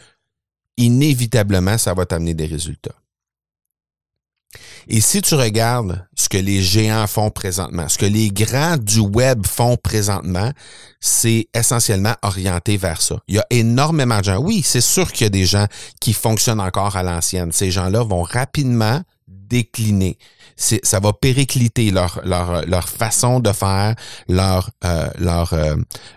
inévitablement, 0.77 1.79
ça 1.79 1.93
va 1.95 2.07
t'amener 2.07 2.35
des 2.35 2.47
résultats. 2.47 2.95
Et 4.89 5.01
si 5.01 5.23
tu 5.23 5.35
regardes 5.35 6.07
ce 6.17 6.29
que 6.29 6.39
les 6.39 6.63
géants 6.63 7.07
font 7.07 7.31
présentement, 7.31 7.89
ce 7.89 7.99
que 7.99 8.07
les 8.07 8.31
grands 8.31 8.77
du 8.77 9.01
web 9.01 9.47
font 9.47 9.77
présentement, 9.77 10.51
c'est 11.01 11.49
essentiellement 11.55 12.15
orienté 12.23 12.77
vers 12.77 13.01
ça. 13.01 13.17
Il 13.29 13.37
y 13.37 13.39
a 13.39 13.47
énormément 13.51 14.19
de 14.19 14.25
gens. 14.25 14.39
Oui, 14.39 14.63
c'est 14.65 14.81
sûr 14.81 15.13
qu'il 15.13 15.25
y 15.25 15.27
a 15.27 15.31
des 15.31 15.47
gens 15.47 15.67
qui 16.01 16.13
fonctionnent 16.13 16.61
encore 16.61 16.97
à 16.97 17.03
l'ancienne. 17.03 17.53
Ces 17.53 17.71
gens-là 17.71 18.03
vont 18.03 18.23
rapidement 18.23 19.03
décliner. 19.27 20.19
ça 20.57 21.01
va 21.01 21.13
péricliter 21.13 21.91
leur, 21.91 22.21
leur, 22.25 22.67
leur 22.67 22.89
façon 22.89 23.41
de 23.41 23.53
faire, 23.53 23.95
leur, 24.29 24.71
euh, 24.85 25.09
leur 25.19 25.53
euh, 25.53 25.77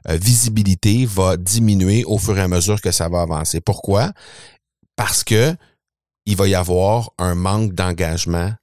euh, 0.09 0.17
visibilité 0.17 1.05
va 1.05 1.37
diminuer 1.37 2.03
au 2.05 2.17
fur 2.17 2.37
et 2.37 2.41
à 2.41 2.47
mesure 2.47 2.81
que 2.81 2.91
ça 2.91 3.09
va 3.09 3.21
avancer. 3.21 3.61
Pourquoi? 3.61 4.11
Parce 4.95 5.23
que 5.23 5.55
il 6.27 6.35
va 6.35 6.47
y 6.47 6.55
avoir 6.55 7.11
un 7.17 7.35
manque 7.35 7.73
d'engagement. 7.73 8.53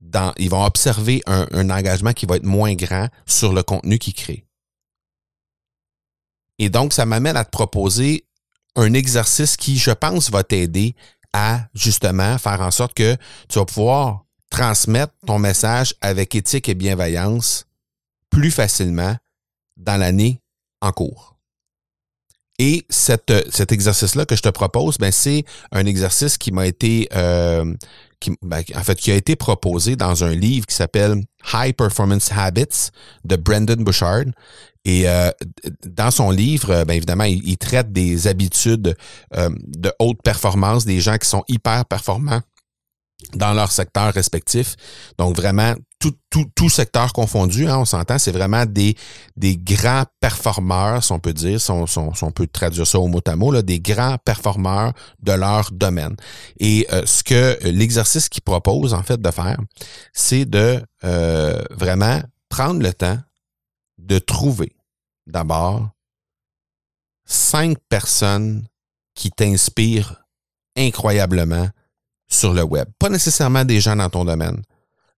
Dans, 0.00 0.32
ils 0.38 0.48
vont 0.48 0.64
observer 0.64 1.22
un, 1.26 1.70
engagement 1.70 2.12
qui 2.12 2.24
va 2.24 2.36
être 2.36 2.44
moins 2.44 2.74
grand 2.74 3.08
sur 3.26 3.52
le 3.52 3.62
contenu 3.62 3.98
qu'ils 3.98 4.14
créent. 4.14 4.46
Et 6.60 6.70
donc, 6.70 6.92
ça 6.92 7.04
m'amène 7.04 7.36
à 7.36 7.44
te 7.44 7.50
proposer 7.50 8.26
un 8.76 8.92
exercice 8.94 9.56
qui, 9.56 9.76
je 9.76 9.90
pense, 9.90 10.30
va 10.30 10.44
t'aider 10.44 10.94
à 11.32 11.66
justement 11.74 12.38
faire 12.38 12.60
en 12.60 12.70
sorte 12.70 12.94
que 12.94 13.16
tu 13.48 13.58
vas 13.58 13.64
pouvoir 13.64 14.24
transmettre 14.50 15.14
ton 15.26 15.40
message 15.40 15.94
avec 16.00 16.34
éthique 16.36 16.68
et 16.68 16.74
bienveillance 16.74 17.66
plus 18.30 18.52
facilement 18.52 19.16
dans 19.76 19.96
l'année 19.96 20.40
en 20.80 20.92
cours. 20.92 21.33
Et 22.58 22.84
cette, 22.88 23.32
cet 23.50 23.72
exercice-là 23.72 24.26
que 24.26 24.36
je 24.36 24.42
te 24.42 24.48
propose, 24.48 24.98
ben, 24.98 25.10
c'est 25.10 25.44
un 25.72 25.86
exercice 25.86 26.38
qui 26.38 26.52
m'a 26.52 26.66
été, 26.66 27.08
euh, 27.14 27.74
qui, 28.20 28.32
ben, 28.42 28.62
en 28.76 28.84
fait, 28.84 28.94
qui 28.94 29.10
a 29.10 29.16
été 29.16 29.34
proposé 29.34 29.96
dans 29.96 30.22
un 30.22 30.34
livre 30.34 30.66
qui 30.66 30.74
s'appelle 30.74 31.24
High 31.52 31.74
Performance 31.74 32.30
Habits 32.32 32.90
de 33.24 33.36
Brendan 33.36 33.82
Bouchard. 33.82 34.26
Et 34.84 35.08
euh, 35.08 35.30
dans 35.86 36.10
son 36.10 36.30
livre, 36.30 36.84
ben 36.84 36.94
évidemment, 36.94 37.24
il, 37.24 37.56
traite 37.56 37.90
des 37.90 38.26
habitudes 38.26 38.94
euh, 39.34 39.48
de 39.66 39.90
haute 39.98 40.20
performance, 40.22 40.84
des 40.84 41.00
gens 41.00 41.16
qui 41.16 41.28
sont 41.28 41.42
hyper 41.48 41.86
performants 41.86 42.42
dans 43.32 43.54
leur 43.54 43.72
secteur 43.72 44.12
respectif. 44.12 44.76
Donc 45.18 45.36
vraiment, 45.36 45.74
tout, 46.10 46.68
secteur 46.68 47.12
confondu, 47.12 47.68
hein, 47.68 47.78
on 47.78 47.84
s'entend, 47.84 48.18
c'est 48.18 48.32
vraiment 48.32 48.64
des, 48.66 48.96
grands 49.36 50.04
performeurs, 50.20 51.02
si 51.04 51.12
on 51.12 51.18
peut 51.18 51.32
dire, 51.32 51.60
si 51.60 51.70
on, 51.70 52.30
peut 52.32 52.46
traduire 52.46 52.86
ça 52.86 52.98
au 52.98 53.06
mot 53.06 53.20
à 53.26 53.36
mot, 53.36 53.62
des 53.62 53.80
grands 53.80 54.16
performeurs 54.18 54.92
de 55.22 55.32
leur 55.32 55.70
domaine. 55.72 56.16
Et 56.58 56.86
euh, 56.92 57.04
ce 57.06 57.22
que 57.22 57.58
l'exercice 57.64 58.28
qu'il 58.28 58.42
propose 58.42 58.94
en 58.94 59.02
fait 59.02 59.20
de 59.20 59.30
faire, 59.30 59.58
c'est 60.12 60.44
de 60.44 60.82
euh, 61.04 61.62
vraiment 61.70 62.20
prendre 62.48 62.82
le 62.82 62.92
temps 62.92 63.18
de 63.98 64.18
trouver 64.18 64.72
d'abord 65.26 65.90
cinq 67.24 67.78
personnes 67.88 68.64
qui 69.14 69.30
t'inspirent 69.30 70.24
incroyablement 70.76 71.68
sur 72.28 72.52
le 72.52 72.62
web. 72.62 72.88
Pas 72.98 73.08
nécessairement 73.08 73.64
des 73.64 73.80
gens 73.80 73.96
dans 73.96 74.10
ton 74.10 74.24
domaine. 74.24 74.62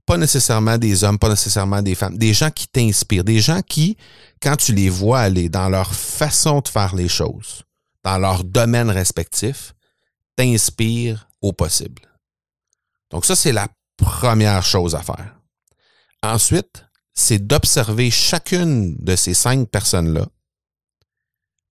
Pas 0.06 0.16
nécessairement 0.16 0.78
des 0.78 1.02
hommes, 1.02 1.18
pas 1.18 1.28
nécessairement 1.28 1.82
des 1.82 1.96
femmes. 1.96 2.16
Des 2.16 2.32
gens 2.32 2.50
qui 2.50 2.68
t'inspirent. 2.68 3.24
Des 3.24 3.40
gens 3.40 3.60
qui, 3.60 3.96
quand 4.40 4.56
tu 4.56 4.72
les 4.72 4.88
vois 4.88 5.20
aller 5.20 5.48
dans 5.48 5.68
leur 5.68 5.92
façon 5.92 6.60
de 6.60 6.68
faire 6.68 6.94
les 6.94 7.08
choses, 7.08 7.64
dans 8.04 8.18
leur 8.18 8.44
domaine 8.44 8.88
respectif, 8.88 9.74
t'inspire 10.36 11.28
au 11.40 11.52
possible. 11.52 12.02
Donc 13.10 13.24
ça, 13.24 13.34
c'est 13.34 13.52
la 13.52 13.68
première 13.96 14.62
chose 14.62 14.94
à 14.94 15.02
faire. 15.02 15.36
Ensuite, 16.22 16.84
c'est 17.14 17.44
d'observer 17.44 18.10
chacune 18.10 18.96
de 18.98 19.16
ces 19.16 19.34
cinq 19.34 19.68
personnes-là, 19.68 20.28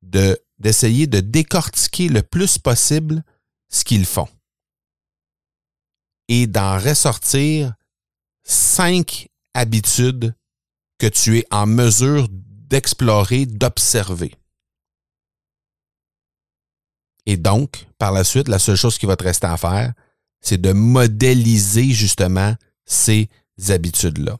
de, 0.01 0.38
d'essayer 0.60 1.08
de 1.08 1.20
décortiquer 1.20 2.10
le 2.10 2.22
plus 2.22 2.58
possible 2.58 3.24
ce 3.70 3.84
qu'ils 3.84 4.06
font 4.06 4.27
et 6.27 6.48
d'en 6.48 6.80
ressortir 6.80 7.74
cinq 8.45 9.27
habitudes 9.53 10.33
que 10.97 11.07
tu 11.07 11.39
es 11.39 11.45
en 11.51 11.65
mesure 11.65 12.27
d'explorer, 12.31 13.45
d'observer. 13.45 14.33
Et 17.25 17.37
donc, 17.37 17.87
par 17.97 18.11
la 18.11 18.23
suite, 18.23 18.47
la 18.47 18.59
seule 18.59 18.77
chose 18.77 18.97
qui 18.97 19.05
va 19.05 19.15
te 19.15 19.23
rester 19.23 19.47
à 19.47 19.57
faire, 19.57 19.93
c'est 20.41 20.61
de 20.61 20.71
modéliser 20.71 21.89
justement 21.89 22.55
ces 22.85 23.29
habitudes-là. 23.67 24.37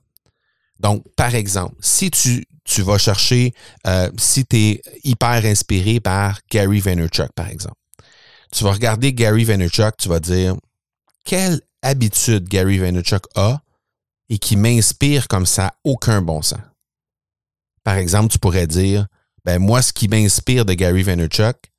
Donc, 0.80 1.04
par 1.16 1.34
exemple, 1.34 1.76
si 1.80 2.12
tu, 2.12 2.46
vas 2.84 2.98
chercher, 2.98 3.54
euh, 3.88 4.12
si 4.18 4.46
tu 4.46 4.58
es 4.58 4.82
hyper 5.04 5.46
inspiré 5.46 6.00
par 6.00 6.42
Gary 6.52 6.80
Vaynerchuk, 6.80 7.32
par 7.34 7.48
exemple, 7.48 7.78
tu 8.52 8.64
vas 8.64 8.74
regarder 8.74 9.14
Gary 9.14 9.46
Vaynerchuk, 9.46 9.98
tu 9.98 10.10
vas 10.10 10.20
dire, 10.20 10.56
quelle 11.24 11.60
habitude 11.82 12.48
Gary 12.48 12.78
Vaynerchuk 12.78 13.24
a 13.36 13.62
et 14.30 14.38
qui 14.38 14.56
m'inspire 14.56 15.28
comme 15.28 15.46
ça, 15.46 15.76
aucun 15.84 16.22
bon 16.22 16.42
sens. 16.42 16.60
Par 17.84 17.96
exemple, 17.96 18.32
tu 18.32 18.40
pourrais 18.40 18.68
dire, 18.68 19.08
ben 19.44 19.60
moi, 19.60 19.82
ce 19.82 19.94
qui 19.94 20.08
m'inspire 20.08 20.66
de 20.66 20.74
Gary 20.74 21.04
Vaynerchuk, 21.04 21.72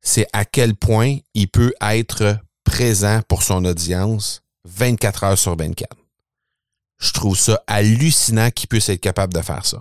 c'est 0.00 0.26
à 0.32 0.44
quel 0.44 0.76
point 0.76 1.18
il 1.34 1.48
peut 1.48 1.74
être 1.80 2.38
présent 2.64 3.20
pour 3.28 3.42
son 3.42 3.64
audience 3.64 4.42
24 4.64 5.24
heures 5.24 5.38
sur 5.38 5.56
24. 5.56 5.96
Je 6.98 7.12
trouve 7.12 7.36
ça 7.36 7.62
hallucinant 7.66 8.50
qu'il 8.50 8.68
puisse 8.68 8.88
être 8.88 9.00
capable 9.00 9.32
de 9.32 9.40
faire 9.40 9.66
ça. 9.66 9.80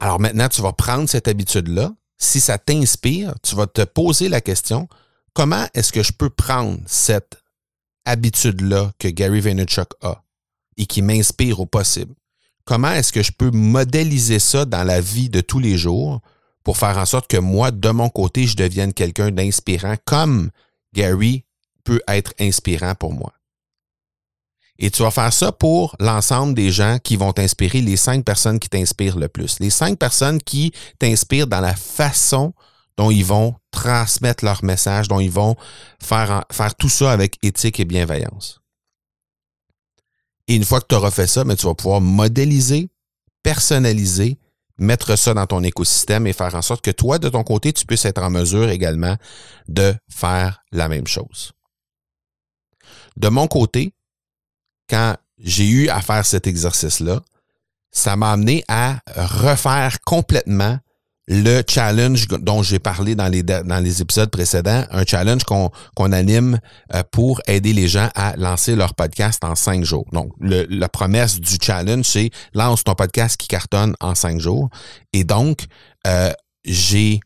Alors 0.00 0.18
maintenant, 0.18 0.48
tu 0.48 0.62
vas 0.62 0.72
prendre 0.72 1.08
cette 1.08 1.28
habitude-là. 1.28 1.94
Si 2.18 2.40
ça 2.40 2.58
t'inspire, 2.58 3.34
tu 3.42 3.54
vas 3.54 3.66
te 3.66 3.82
poser 3.82 4.28
la 4.28 4.40
question, 4.40 4.88
comment 5.34 5.66
est-ce 5.74 5.92
que 5.92 6.02
je 6.02 6.12
peux 6.12 6.30
prendre 6.30 6.78
cette 6.86 7.40
habitude-là 8.04 8.92
que 8.98 9.08
Gary 9.08 9.40
Vaynerchuk 9.40 9.90
a? 10.00 10.22
Et 10.76 10.86
qui 10.86 11.02
m'inspire 11.02 11.60
au 11.60 11.66
possible? 11.66 12.14
Comment 12.64 12.92
est-ce 12.92 13.12
que 13.12 13.22
je 13.22 13.32
peux 13.32 13.50
modéliser 13.50 14.38
ça 14.38 14.64
dans 14.64 14.84
la 14.84 15.00
vie 15.00 15.28
de 15.28 15.40
tous 15.40 15.58
les 15.58 15.76
jours 15.76 16.20
pour 16.64 16.76
faire 16.76 16.96
en 16.98 17.06
sorte 17.06 17.26
que 17.28 17.38
moi, 17.38 17.70
de 17.70 17.90
mon 17.90 18.08
côté, 18.08 18.46
je 18.46 18.56
devienne 18.56 18.92
quelqu'un 18.92 19.30
d'inspirant 19.30 19.96
comme 20.04 20.50
Gary 20.94 21.44
peut 21.84 22.00
être 22.06 22.32
inspirant 22.38 22.94
pour 22.94 23.12
moi? 23.12 23.32
Et 24.78 24.90
tu 24.90 25.02
vas 25.02 25.10
faire 25.10 25.32
ça 25.32 25.52
pour 25.52 25.96
l'ensemble 26.00 26.54
des 26.54 26.70
gens 26.70 26.98
qui 27.02 27.16
vont 27.16 27.32
t'inspirer, 27.32 27.80
les 27.80 27.96
cinq 27.96 28.24
personnes 28.24 28.58
qui 28.58 28.68
t'inspirent 28.68 29.18
le 29.18 29.28
plus. 29.28 29.58
Les 29.60 29.70
cinq 29.70 29.98
personnes 29.98 30.40
qui 30.40 30.72
t'inspirent 30.98 31.46
dans 31.46 31.60
la 31.60 31.74
façon 31.74 32.54
dont 32.96 33.10
ils 33.10 33.24
vont 33.24 33.54
transmettre 33.70 34.44
leur 34.44 34.64
message, 34.64 35.08
dont 35.08 35.20
ils 35.20 35.30
vont 35.30 35.56
faire, 36.00 36.44
faire 36.50 36.74
tout 36.74 36.88
ça 36.88 37.12
avec 37.12 37.38
éthique 37.42 37.80
et 37.80 37.84
bienveillance. 37.84 38.61
Et 40.52 40.56
une 40.56 40.64
fois 40.64 40.82
que 40.82 40.86
tu 40.86 40.94
auras 40.94 41.10
fait 41.10 41.26
ça, 41.26 41.44
mais 41.44 41.56
tu 41.56 41.64
vas 41.64 41.74
pouvoir 41.74 42.02
modéliser, 42.02 42.90
personnaliser, 43.42 44.36
mettre 44.76 45.16
ça 45.16 45.32
dans 45.32 45.46
ton 45.46 45.62
écosystème 45.62 46.26
et 46.26 46.34
faire 46.34 46.54
en 46.54 46.60
sorte 46.60 46.84
que 46.84 46.90
toi, 46.90 47.18
de 47.18 47.30
ton 47.30 47.42
côté, 47.42 47.72
tu 47.72 47.86
puisses 47.86 48.04
être 48.04 48.22
en 48.22 48.28
mesure 48.28 48.68
également 48.68 49.16
de 49.68 49.94
faire 50.10 50.62
la 50.70 50.90
même 50.90 51.06
chose. 51.06 51.52
De 53.16 53.30
mon 53.30 53.48
côté, 53.48 53.94
quand 54.90 55.16
j'ai 55.38 55.66
eu 55.66 55.88
à 55.88 56.02
faire 56.02 56.26
cet 56.26 56.46
exercice-là, 56.46 57.22
ça 57.90 58.16
m'a 58.16 58.32
amené 58.32 58.62
à 58.68 58.98
refaire 59.16 60.00
complètement 60.04 60.78
le 61.28 61.62
challenge 61.68 62.26
dont 62.26 62.62
j'ai 62.62 62.78
parlé 62.78 63.14
dans 63.14 63.28
les, 63.28 64.02
épisodes 64.02 64.30
précédents, 64.30 64.84
un 64.90 65.04
challenge 65.04 65.44
qu'on 65.44 66.12
anime 66.12 66.58
euh, 66.94 67.02
pour 67.12 67.40
aider 67.46 67.72
les 67.72 67.88
gens 67.88 68.08
à 68.14 68.36
lancer 68.36 68.74
leur 68.74 68.94
podcast 68.94 69.42
en 69.44 69.54
cinq 69.54 69.84
jours. 69.84 70.06
Donc, 70.12 70.32
la 70.40 70.88
promesse 70.88 71.38
du 71.40 71.56
challenge, 71.60 72.06
c'est 72.06 72.30
lance 72.54 72.82
ton 72.84 72.94
podcast 72.94 73.36
qui 73.36 73.48
cartonne 73.48 73.94
en 74.00 74.14
cinq 74.14 74.40
jours. 74.40 74.68
Et 75.12 75.24
donc, 75.24 75.66
euh, 76.06 76.32
j'ai 76.64 77.20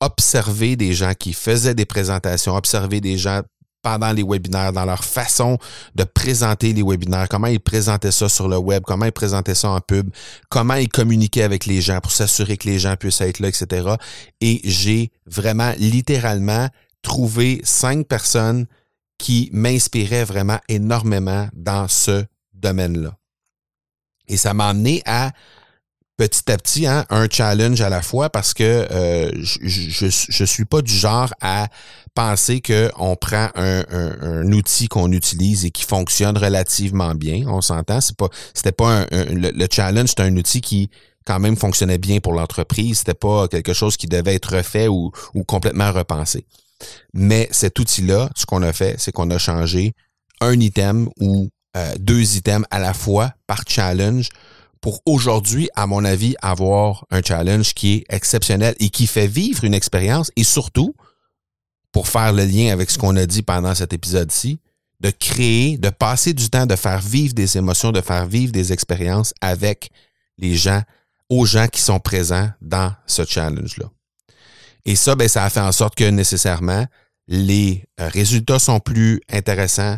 observé 0.00 0.76
des 0.76 0.94
gens 0.94 1.12
qui 1.14 1.32
faisaient 1.32 1.74
des 1.74 1.86
présentations, 1.86 2.56
observé 2.56 3.00
des 3.00 3.16
gens 3.16 3.42
pendant 3.82 4.12
les 4.12 4.22
webinaires, 4.22 4.72
dans 4.72 4.84
leur 4.84 5.04
façon 5.04 5.58
de 5.94 6.04
présenter 6.04 6.72
les 6.72 6.82
webinaires, 6.82 7.28
comment 7.28 7.46
ils 7.46 7.60
présentaient 7.60 8.10
ça 8.10 8.28
sur 8.28 8.48
le 8.48 8.58
web, 8.58 8.82
comment 8.86 9.06
ils 9.06 9.12
présentaient 9.12 9.54
ça 9.54 9.70
en 9.70 9.80
pub, 9.80 10.10
comment 10.48 10.74
ils 10.74 10.88
communiquaient 10.88 11.42
avec 11.42 11.66
les 11.66 11.80
gens 11.80 12.00
pour 12.00 12.12
s'assurer 12.12 12.56
que 12.56 12.68
les 12.68 12.78
gens 12.78 12.96
puissent 12.96 13.20
être 13.20 13.38
là, 13.40 13.48
etc. 13.48 13.94
Et 14.40 14.60
j'ai 14.64 15.10
vraiment 15.26 15.72
littéralement 15.78 16.68
trouvé 17.02 17.60
cinq 17.64 18.06
personnes 18.06 18.66
qui 19.18 19.50
m'inspiraient 19.52 20.24
vraiment 20.24 20.58
énormément 20.68 21.48
dans 21.52 21.88
ce 21.88 22.24
domaine-là. 22.54 23.16
Et 24.28 24.36
ça 24.36 24.54
m'a 24.54 24.68
amené 24.68 25.02
à 25.06 25.32
petit 26.20 26.52
à 26.52 26.58
petit 26.58 26.86
hein, 26.86 27.06
un 27.08 27.28
challenge 27.30 27.80
à 27.80 27.88
la 27.88 28.02
fois 28.02 28.28
parce 28.28 28.52
que 28.52 28.62
euh, 28.62 29.30
je, 29.40 29.88
je, 30.10 30.44
suis 30.44 30.66
pas 30.66 30.82
du 30.82 30.92
genre 30.92 31.32
à 31.40 31.68
penser 32.14 32.60
qu'on 32.60 33.16
prend 33.16 33.48
un, 33.54 34.52
outil 34.52 34.88
qu'on 34.88 35.12
utilise 35.12 35.64
et 35.64 35.70
qui 35.70 35.84
fonctionne 35.84 36.36
relativement 36.36 37.14
bien. 37.14 37.44
On 37.46 37.62
s'entend, 37.62 38.02
c'est 38.02 38.16
pas 38.18 38.28
c'était 38.52 38.72
pas 38.72 39.06
un, 39.10 39.24
le, 39.30 39.66
challenge, 39.70 40.10
c'est 40.10 40.20
un 40.20 40.36
outil 40.36 40.60
qui 40.60 40.90
quand 41.24 41.40
même 41.40 41.56
fonctionnait 41.56 41.96
bien 41.96 42.20
pour 42.20 42.34
l'entreprise. 42.34 42.98
C'était 42.98 43.14
pas 43.14 43.48
quelque 43.48 43.72
chose 43.72 43.96
qui 43.96 44.06
devait 44.06 44.34
être 44.34 44.56
refait 44.56 44.88
ou, 44.88 45.12
ou 45.32 45.44
complètement 45.44 45.90
repensé. 45.90 46.44
Mais 47.14 47.48
cet 47.50 47.78
outil-là, 47.78 48.28
ce 48.36 48.44
qu'on 48.44 48.62
a 48.62 48.74
fait, 48.74 48.96
c'est 48.98 49.12
qu'on 49.12 49.30
a 49.30 49.38
changé 49.38 49.94
un 50.42 50.60
item 50.60 51.08
ou 51.18 51.48
euh, 51.78 51.94
deux 51.98 52.36
items 52.36 52.66
à 52.70 52.78
la 52.78 52.92
fois 52.92 53.32
par 53.46 53.62
challenge 53.66 54.28
pour 54.80 55.02
aujourd'hui, 55.04 55.68
à 55.74 55.86
mon 55.86 56.04
avis, 56.04 56.34
avoir 56.40 57.06
un 57.10 57.22
challenge 57.22 57.74
qui 57.74 57.94
est 57.94 58.04
exceptionnel 58.08 58.74
et 58.80 58.88
qui 58.88 59.06
fait 59.06 59.26
vivre 59.26 59.64
une 59.64 59.74
expérience 59.74 60.30
et 60.36 60.44
surtout, 60.44 60.94
pour 61.92 62.08
faire 62.08 62.32
le 62.32 62.44
lien 62.44 62.72
avec 62.72 62.90
ce 62.90 62.98
qu'on 62.98 63.16
a 63.16 63.26
dit 63.26 63.42
pendant 63.42 63.74
cet 63.74 63.92
épisode-ci, 63.92 64.60
de 65.00 65.10
créer, 65.10 65.78
de 65.78 65.90
passer 65.90 66.34
du 66.34 66.48
temps, 66.50 66.66
de 66.66 66.76
faire 66.76 67.00
vivre 67.00 67.34
des 67.34 67.56
émotions, 67.56 67.90
de 67.90 68.00
faire 68.00 68.26
vivre 68.26 68.52
des 68.52 68.72
expériences 68.72 69.34
avec 69.40 69.90
les 70.38 70.56
gens, 70.56 70.82
aux 71.28 71.46
gens 71.46 71.68
qui 71.68 71.80
sont 71.80 72.00
présents 72.00 72.50
dans 72.60 72.92
ce 73.06 73.24
challenge-là. 73.24 73.86
Et 74.84 74.96
ça, 74.96 75.14
ben, 75.14 75.28
ça 75.28 75.44
a 75.44 75.50
fait 75.50 75.60
en 75.60 75.72
sorte 75.72 75.94
que 75.94 76.04
nécessairement, 76.04 76.86
les 77.28 77.84
euh, 78.00 78.08
résultats 78.08 78.58
sont 78.58 78.80
plus 78.80 79.20
intéressants, 79.30 79.96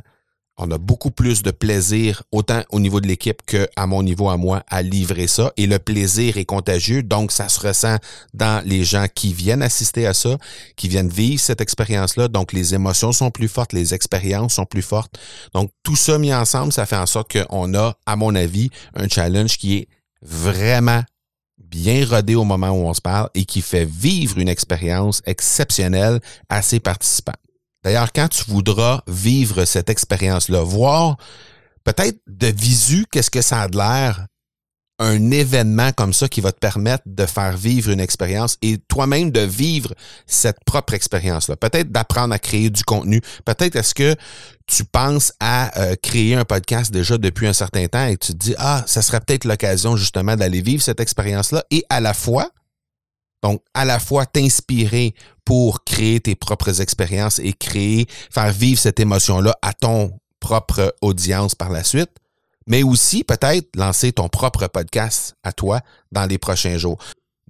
on 0.59 0.71
a 0.71 0.79
beaucoup 0.79 1.11
plus 1.11 1.43
de 1.43 1.51
plaisir, 1.51 2.23
autant 2.31 2.63
au 2.71 2.79
niveau 2.79 3.01
de 3.01 3.07
l'équipe 3.07 3.43
qu'à 3.47 3.87
mon 3.87 4.03
niveau 4.03 4.29
à 4.29 4.37
moi, 4.37 4.63
à 4.69 4.83
livrer 4.83 5.27
ça. 5.27 5.53
Et 5.57 5.67
le 5.67 5.79
plaisir 5.79 6.37
est 6.37 6.45
contagieux, 6.45 7.03
donc 7.03 7.33
ça 7.33 7.49
se 7.49 7.61
ressent 7.61 7.97
dans 8.35 8.65
les 8.67 8.85
gens 8.85 9.07
qui 9.13 9.33
viennent 9.33 9.63
assister 9.63 10.07
à 10.07 10.15
ça, 10.15 10.37
qui 10.77 10.89
viennent 10.89 11.09
vivre 11.09 11.41
cette 11.41 11.61
expérience-là. 11.61 12.29
Donc 12.29 12.53
les 12.53 12.75
émotions 12.75 13.13
sont 13.13 13.31
plus 13.31 13.49
fortes, 13.49 13.73
les 13.73 13.95
expériences 13.95 14.55
sont 14.55 14.67
plus 14.67 14.83
fortes. 14.83 15.19
Donc 15.55 15.71
tout 15.83 15.97
ça 15.97 16.19
mis 16.19 16.35
ensemble, 16.35 16.73
ça 16.73 16.87
fait 16.87 16.97
en 16.97 17.07
sorte 17.07 17.33
qu'on 17.33 17.75
a, 17.75 17.97
à 18.07 18.17
mon 18.17 18.35
avis, 18.35 18.71
un 18.95 19.09
challenge 19.09 19.57
qui 19.57 19.79
est 19.79 19.89
vraiment 20.21 21.03
bien 21.59 22.07
rodé 22.07 22.35
au 22.35 22.45
moment 22.45 22.71
où 22.71 22.87
on 22.87 22.95
se 22.95 23.01
parle 23.01 23.31
et 23.35 23.47
qui 23.47 23.63
fait 23.63 23.87
vivre 23.87 24.39
une 24.39 24.49
expérience 24.49 25.23
exceptionnelle 25.25 26.21
à 26.49 26.61
ses 26.61 26.81
participants. 26.81 27.33
D'ailleurs, 27.85 28.13
quand 28.13 28.29
tu 28.29 28.45
voudras 28.49 29.03
vivre 29.07 29.65
cette 29.65 29.91
expérience-là, 29.91 30.63
voir 30.63 31.17
peut-être 31.85 32.21
de 32.27 32.47
visu 32.47 33.07
qu'est-ce 33.11 33.31
que 33.31 33.43
ça 33.43 33.63
a 33.63 33.69
de 33.69 33.77
l'air, 33.77 34.27
un 34.99 35.33
événement 35.33 35.91
comme 35.93 36.13
ça 36.13 36.29
qui 36.29 36.41
va 36.41 36.53
te 36.53 36.59
permettre 36.59 37.03
de 37.07 37.27
faire 37.27 37.57
vivre 37.57 37.91
une 37.91 37.99
expérience 37.99 38.57
et 38.63 38.79
toi-même 38.79 39.33
de 39.33 39.41
vivre 39.41 39.93
cette 40.27 40.59
propre 40.65 40.95
expérience-là. 40.95 41.57
Peut-être 41.57 41.91
d'apprendre 41.91 42.33
à 42.33 42.39
créer 42.39 42.71
du 42.71 42.85
contenu. 42.85 43.21
Peut-être 43.45 43.75
est-ce 43.75 43.95
que 43.95 44.15
tu 44.69 44.85
penses 44.85 45.33
à 45.41 45.77
euh, 45.81 45.97
créer 46.01 46.37
un 46.37 46.45
podcast 46.45 46.93
déjà 46.93 47.19
depuis 47.19 47.49
un 47.49 47.53
certain 47.53 47.89
temps 47.89 48.07
et 48.07 48.17
tu 48.17 48.33
te 48.33 48.39
dis, 48.39 48.55
ah, 48.59 48.85
ça 48.87 49.03
serait 49.03 49.21
peut-être 49.21 49.45
l'occasion 49.45 49.97
justement 49.97 50.37
d'aller 50.37 50.63
vivre 50.63 50.83
cette 50.83 51.01
expérience-là 51.01 51.65
et 51.73 51.85
à 51.89 52.01
la 52.01 52.15
fois 52.15 52.51
donc, 53.43 53.63
à 53.75 53.85
la 53.85 53.99
fois 53.99 54.25
t'inspirer 54.27 55.15
pour 55.45 55.85
créer 55.85 56.21
tes 56.21 56.35
propres 56.35 56.81
expériences 56.81 57.41
et 57.41 57.53
créer, 57.53 58.07
faire 58.31 58.53
vivre 58.53 58.79
cette 58.79 59.01
émotion-là 59.01 59.57
à 59.63 59.73
ton 59.73 60.19
propre 60.39 60.95
audience 61.03 61.55
par 61.55 61.71
la 61.71 61.83
suite, 61.85 62.11
mais 62.67 62.83
aussi 62.83 63.25
peut-être 63.25 63.75
lancer 63.77 64.13
ton 64.13 64.29
propre 64.29 64.69
podcast 64.69 65.35
à 65.43 65.53
toi 65.53 65.81
dans 66.13 66.27
les 66.27 66.39
prochains 66.39 66.79
jours. 66.79 66.99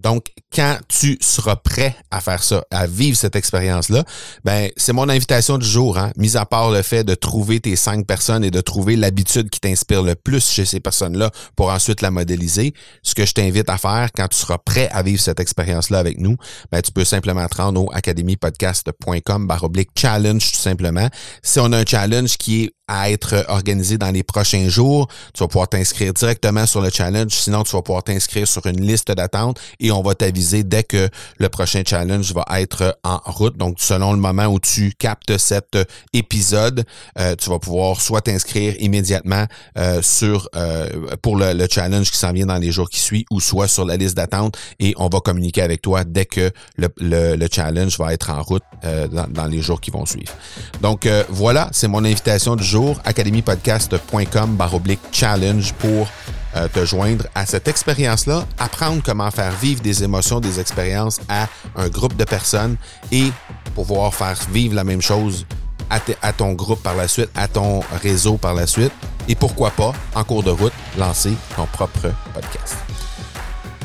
Donc, 0.03 0.27
quand 0.55 0.79
tu 0.88 1.17
seras 1.21 1.57
prêt 1.57 1.97
à 2.11 2.21
faire 2.21 2.43
ça, 2.43 2.65
à 2.71 2.87
vivre 2.87 3.17
cette 3.17 3.37
expérience-là, 3.37 4.05
ben 4.45 4.69
c'est 4.77 4.93
mon 4.93 5.09
invitation 5.09 5.59
du 5.59 5.67
jour. 5.67 5.99
Hein? 5.99 6.12
Mis 6.17 6.37
à 6.37 6.45
part 6.45 6.71
le 6.71 6.83
fait 6.83 7.05
de 7.05 7.15
trouver 7.15 7.61
tes 7.61 7.77
cinq 7.77 8.07
personnes 8.07 8.45
et 8.45 8.51
de 8.51 8.61
trouver 8.61 8.97
l'habitude 8.97 9.49
qui 9.51 9.61
t'inspire 9.61 10.03
le 10.03 10.15
plus 10.15 10.51
chez 10.51 10.65
ces 10.65 10.81
personnes-là 10.81 11.31
pour 11.57 11.71
ensuite 11.71 12.03
la 12.03 12.11
modéliser, 12.11 12.75
ce 13.03 13.15
que 13.15 13.25
je 13.25 13.33
t'invite 13.33 13.71
à 13.71 13.79
faire 13.79 14.09
quand 14.15 14.29
tu 14.29 14.37
seras 14.37 14.59
prêt 14.59 14.88
à 14.93 15.03
vivre 15.03 15.21
cette 15.21 15.41
expérience-là 15.41 15.99
avec 15.99 16.19
nous, 16.19 16.37
ben 16.71 16.83
tu 16.83 16.93
peux 16.93 17.05
simplement 17.05 17.47
te 17.47 17.57
rendre 17.57 17.83
au 17.83 17.93
academypodcast.com 17.93 19.47
baroblique 19.47 19.91
challenge 19.97 20.53
tout 20.53 20.61
simplement. 20.61 21.09
Si 21.43 21.61
on 21.61 21.73
a 21.73 21.79
un 21.79 21.85
challenge 21.87 22.37
qui 22.37 22.65
est 22.65 22.73
à 22.88 23.11
être 23.11 23.45
organisé 23.49 23.97
dans 23.97 24.11
les 24.11 24.23
prochains 24.23 24.69
jours. 24.69 25.09
Tu 25.35 25.43
vas 25.43 25.49
pouvoir 25.49 25.69
t'inscrire 25.69 26.12
directement 26.12 26.67
sur 26.67 26.81
le 26.81 26.91
challenge. 26.91 27.33
Sinon, 27.33 27.62
tu 27.62 27.73
vas 27.73 27.83
pouvoir 27.83 28.03
t'inscrire 28.03 28.47
sur 28.47 28.67
une 28.67 28.81
liste 28.81 29.11
d'attente 29.11 29.61
et 29.81 29.91
on 29.93 30.03
va 30.03 30.15
t'aviser 30.15 30.65
dès 30.65 30.83
que 30.83 31.09
le 31.39 31.49
prochain 31.49 31.83
challenge 31.87 32.33
va 32.33 32.45
être 32.61 32.99
en 33.05 33.19
route. 33.25 33.57
Donc, 33.57 33.77
selon 33.79 34.13
le 34.13 34.19
moment 34.19 34.47
où 34.47 34.59
tu 34.59 34.93
captes 34.99 35.39
cet 35.39 35.77
épisode, 36.13 36.85
euh, 37.19 37.37
tu 37.37 37.51
vas 37.51 37.59
pouvoir 37.59 38.01
soit 38.01 38.23
t'inscrire 38.23 38.75
immédiatement 38.81 39.47
euh, 39.79 40.03
sur 40.03 40.49
euh, 40.57 40.89
pour 41.23 41.37
le, 41.37 41.67
challenge 41.71 42.11
qui 42.11 42.19
s'en 42.19 42.33
vient 42.33 42.47
dans 42.47 42.59
les 42.59 42.73
jours 42.73 42.91
qui 42.91 43.01
suivent 43.01 43.25
ou 43.31 43.41
soit 43.41 43.69
sur 43.69 43.85
la 43.85 43.97
liste 43.97 44.17
d'attente 44.17 44.59
et 44.81 44.95
on 44.99 45.09
va 45.09 45.21
communiquer 45.21 45.63
avec 45.63 45.81
toi 45.81 46.05
dès 46.05 46.27
que 46.27 46.51
le, 46.77 46.89
le, 46.99 47.47
challenge 47.51 47.99
va 47.99 48.13
être 48.13 48.31
en 48.31 48.43
route 48.43 48.63
dans, 48.83 49.27
dans, 49.29 49.47
les 49.47 49.63
jours 49.63 49.81
qui 49.81 49.91
vont 49.91 50.07
suivre. 50.07 50.33
Donc, 50.81 51.09
voilà, 51.29 51.69
c'est 51.73 51.89
mon 51.89 52.05
invitation 52.05 52.57
du 52.57 52.65
jour 52.65 53.01
academypodcast.com 53.05 54.57
baroblique 54.57 55.01
challenge 55.13 55.73
pour 55.75 56.09
euh, 56.57 56.69
te 56.69 56.85
joindre 56.85 57.27
à 57.35 57.47
cette 57.47 57.69
expérience-là, 57.69 58.47
apprendre 58.59 59.03
comment 59.05 59.31
faire 59.31 59.53
vivre 59.53 59.81
des 59.81 60.05
émotions, 60.05 60.41
des 60.41 60.61
expériences 60.61 61.21
à 61.29 61.49
un 61.77 61.88
groupe 61.88 62.17
de 62.17 62.25
personnes 62.25 62.77
et 63.11 63.33
pouvoir 63.75 64.15
faire 64.15 64.38
vivre 64.53 64.75
la 64.75 64.85
même 64.85 65.03
chose 65.03 65.47
à, 65.91 65.99
à, 66.23 66.33
ton 66.33 66.53
groupe 66.53 66.83
par 66.83 66.97
la 66.97 67.09
suite, 67.09 67.31
à 67.35 67.49
ton 67.49 67.81
réseau 68.03 68.37
par 68.37 68.55
la 68.55 68.67
suite, 68.67 68.93
et 69.29 69.35
pourquoi 69.35 69.71
pas, 69.71 69.93
en 70.15 70.25
cours 70.25 70.43
de 70.43 70.51
route, 70.51 70.73
lancer 70.99 71.33
ton 71.57 71.67
propre 71.67 72.12
podcast. 72.35 72.77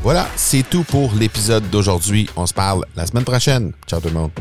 Voilà, 0.03 0.27
c'est 0.36 0.63
tout 0.63 0.84
pour 0.84 1.13
l'épisode 1.13 1.69
d'aujourd'hui. 1.69 2.30
On 2.36 2.45
se 2.45 2.53
parle 2.53 2.86
la 2.95 3.06
semaine 3.06 3.25
prochaine. 3.25 3.73
Ciao 3.88 3.99
tout 3.99 4.08
le 4.08 4.13
monde. 4.13 4.32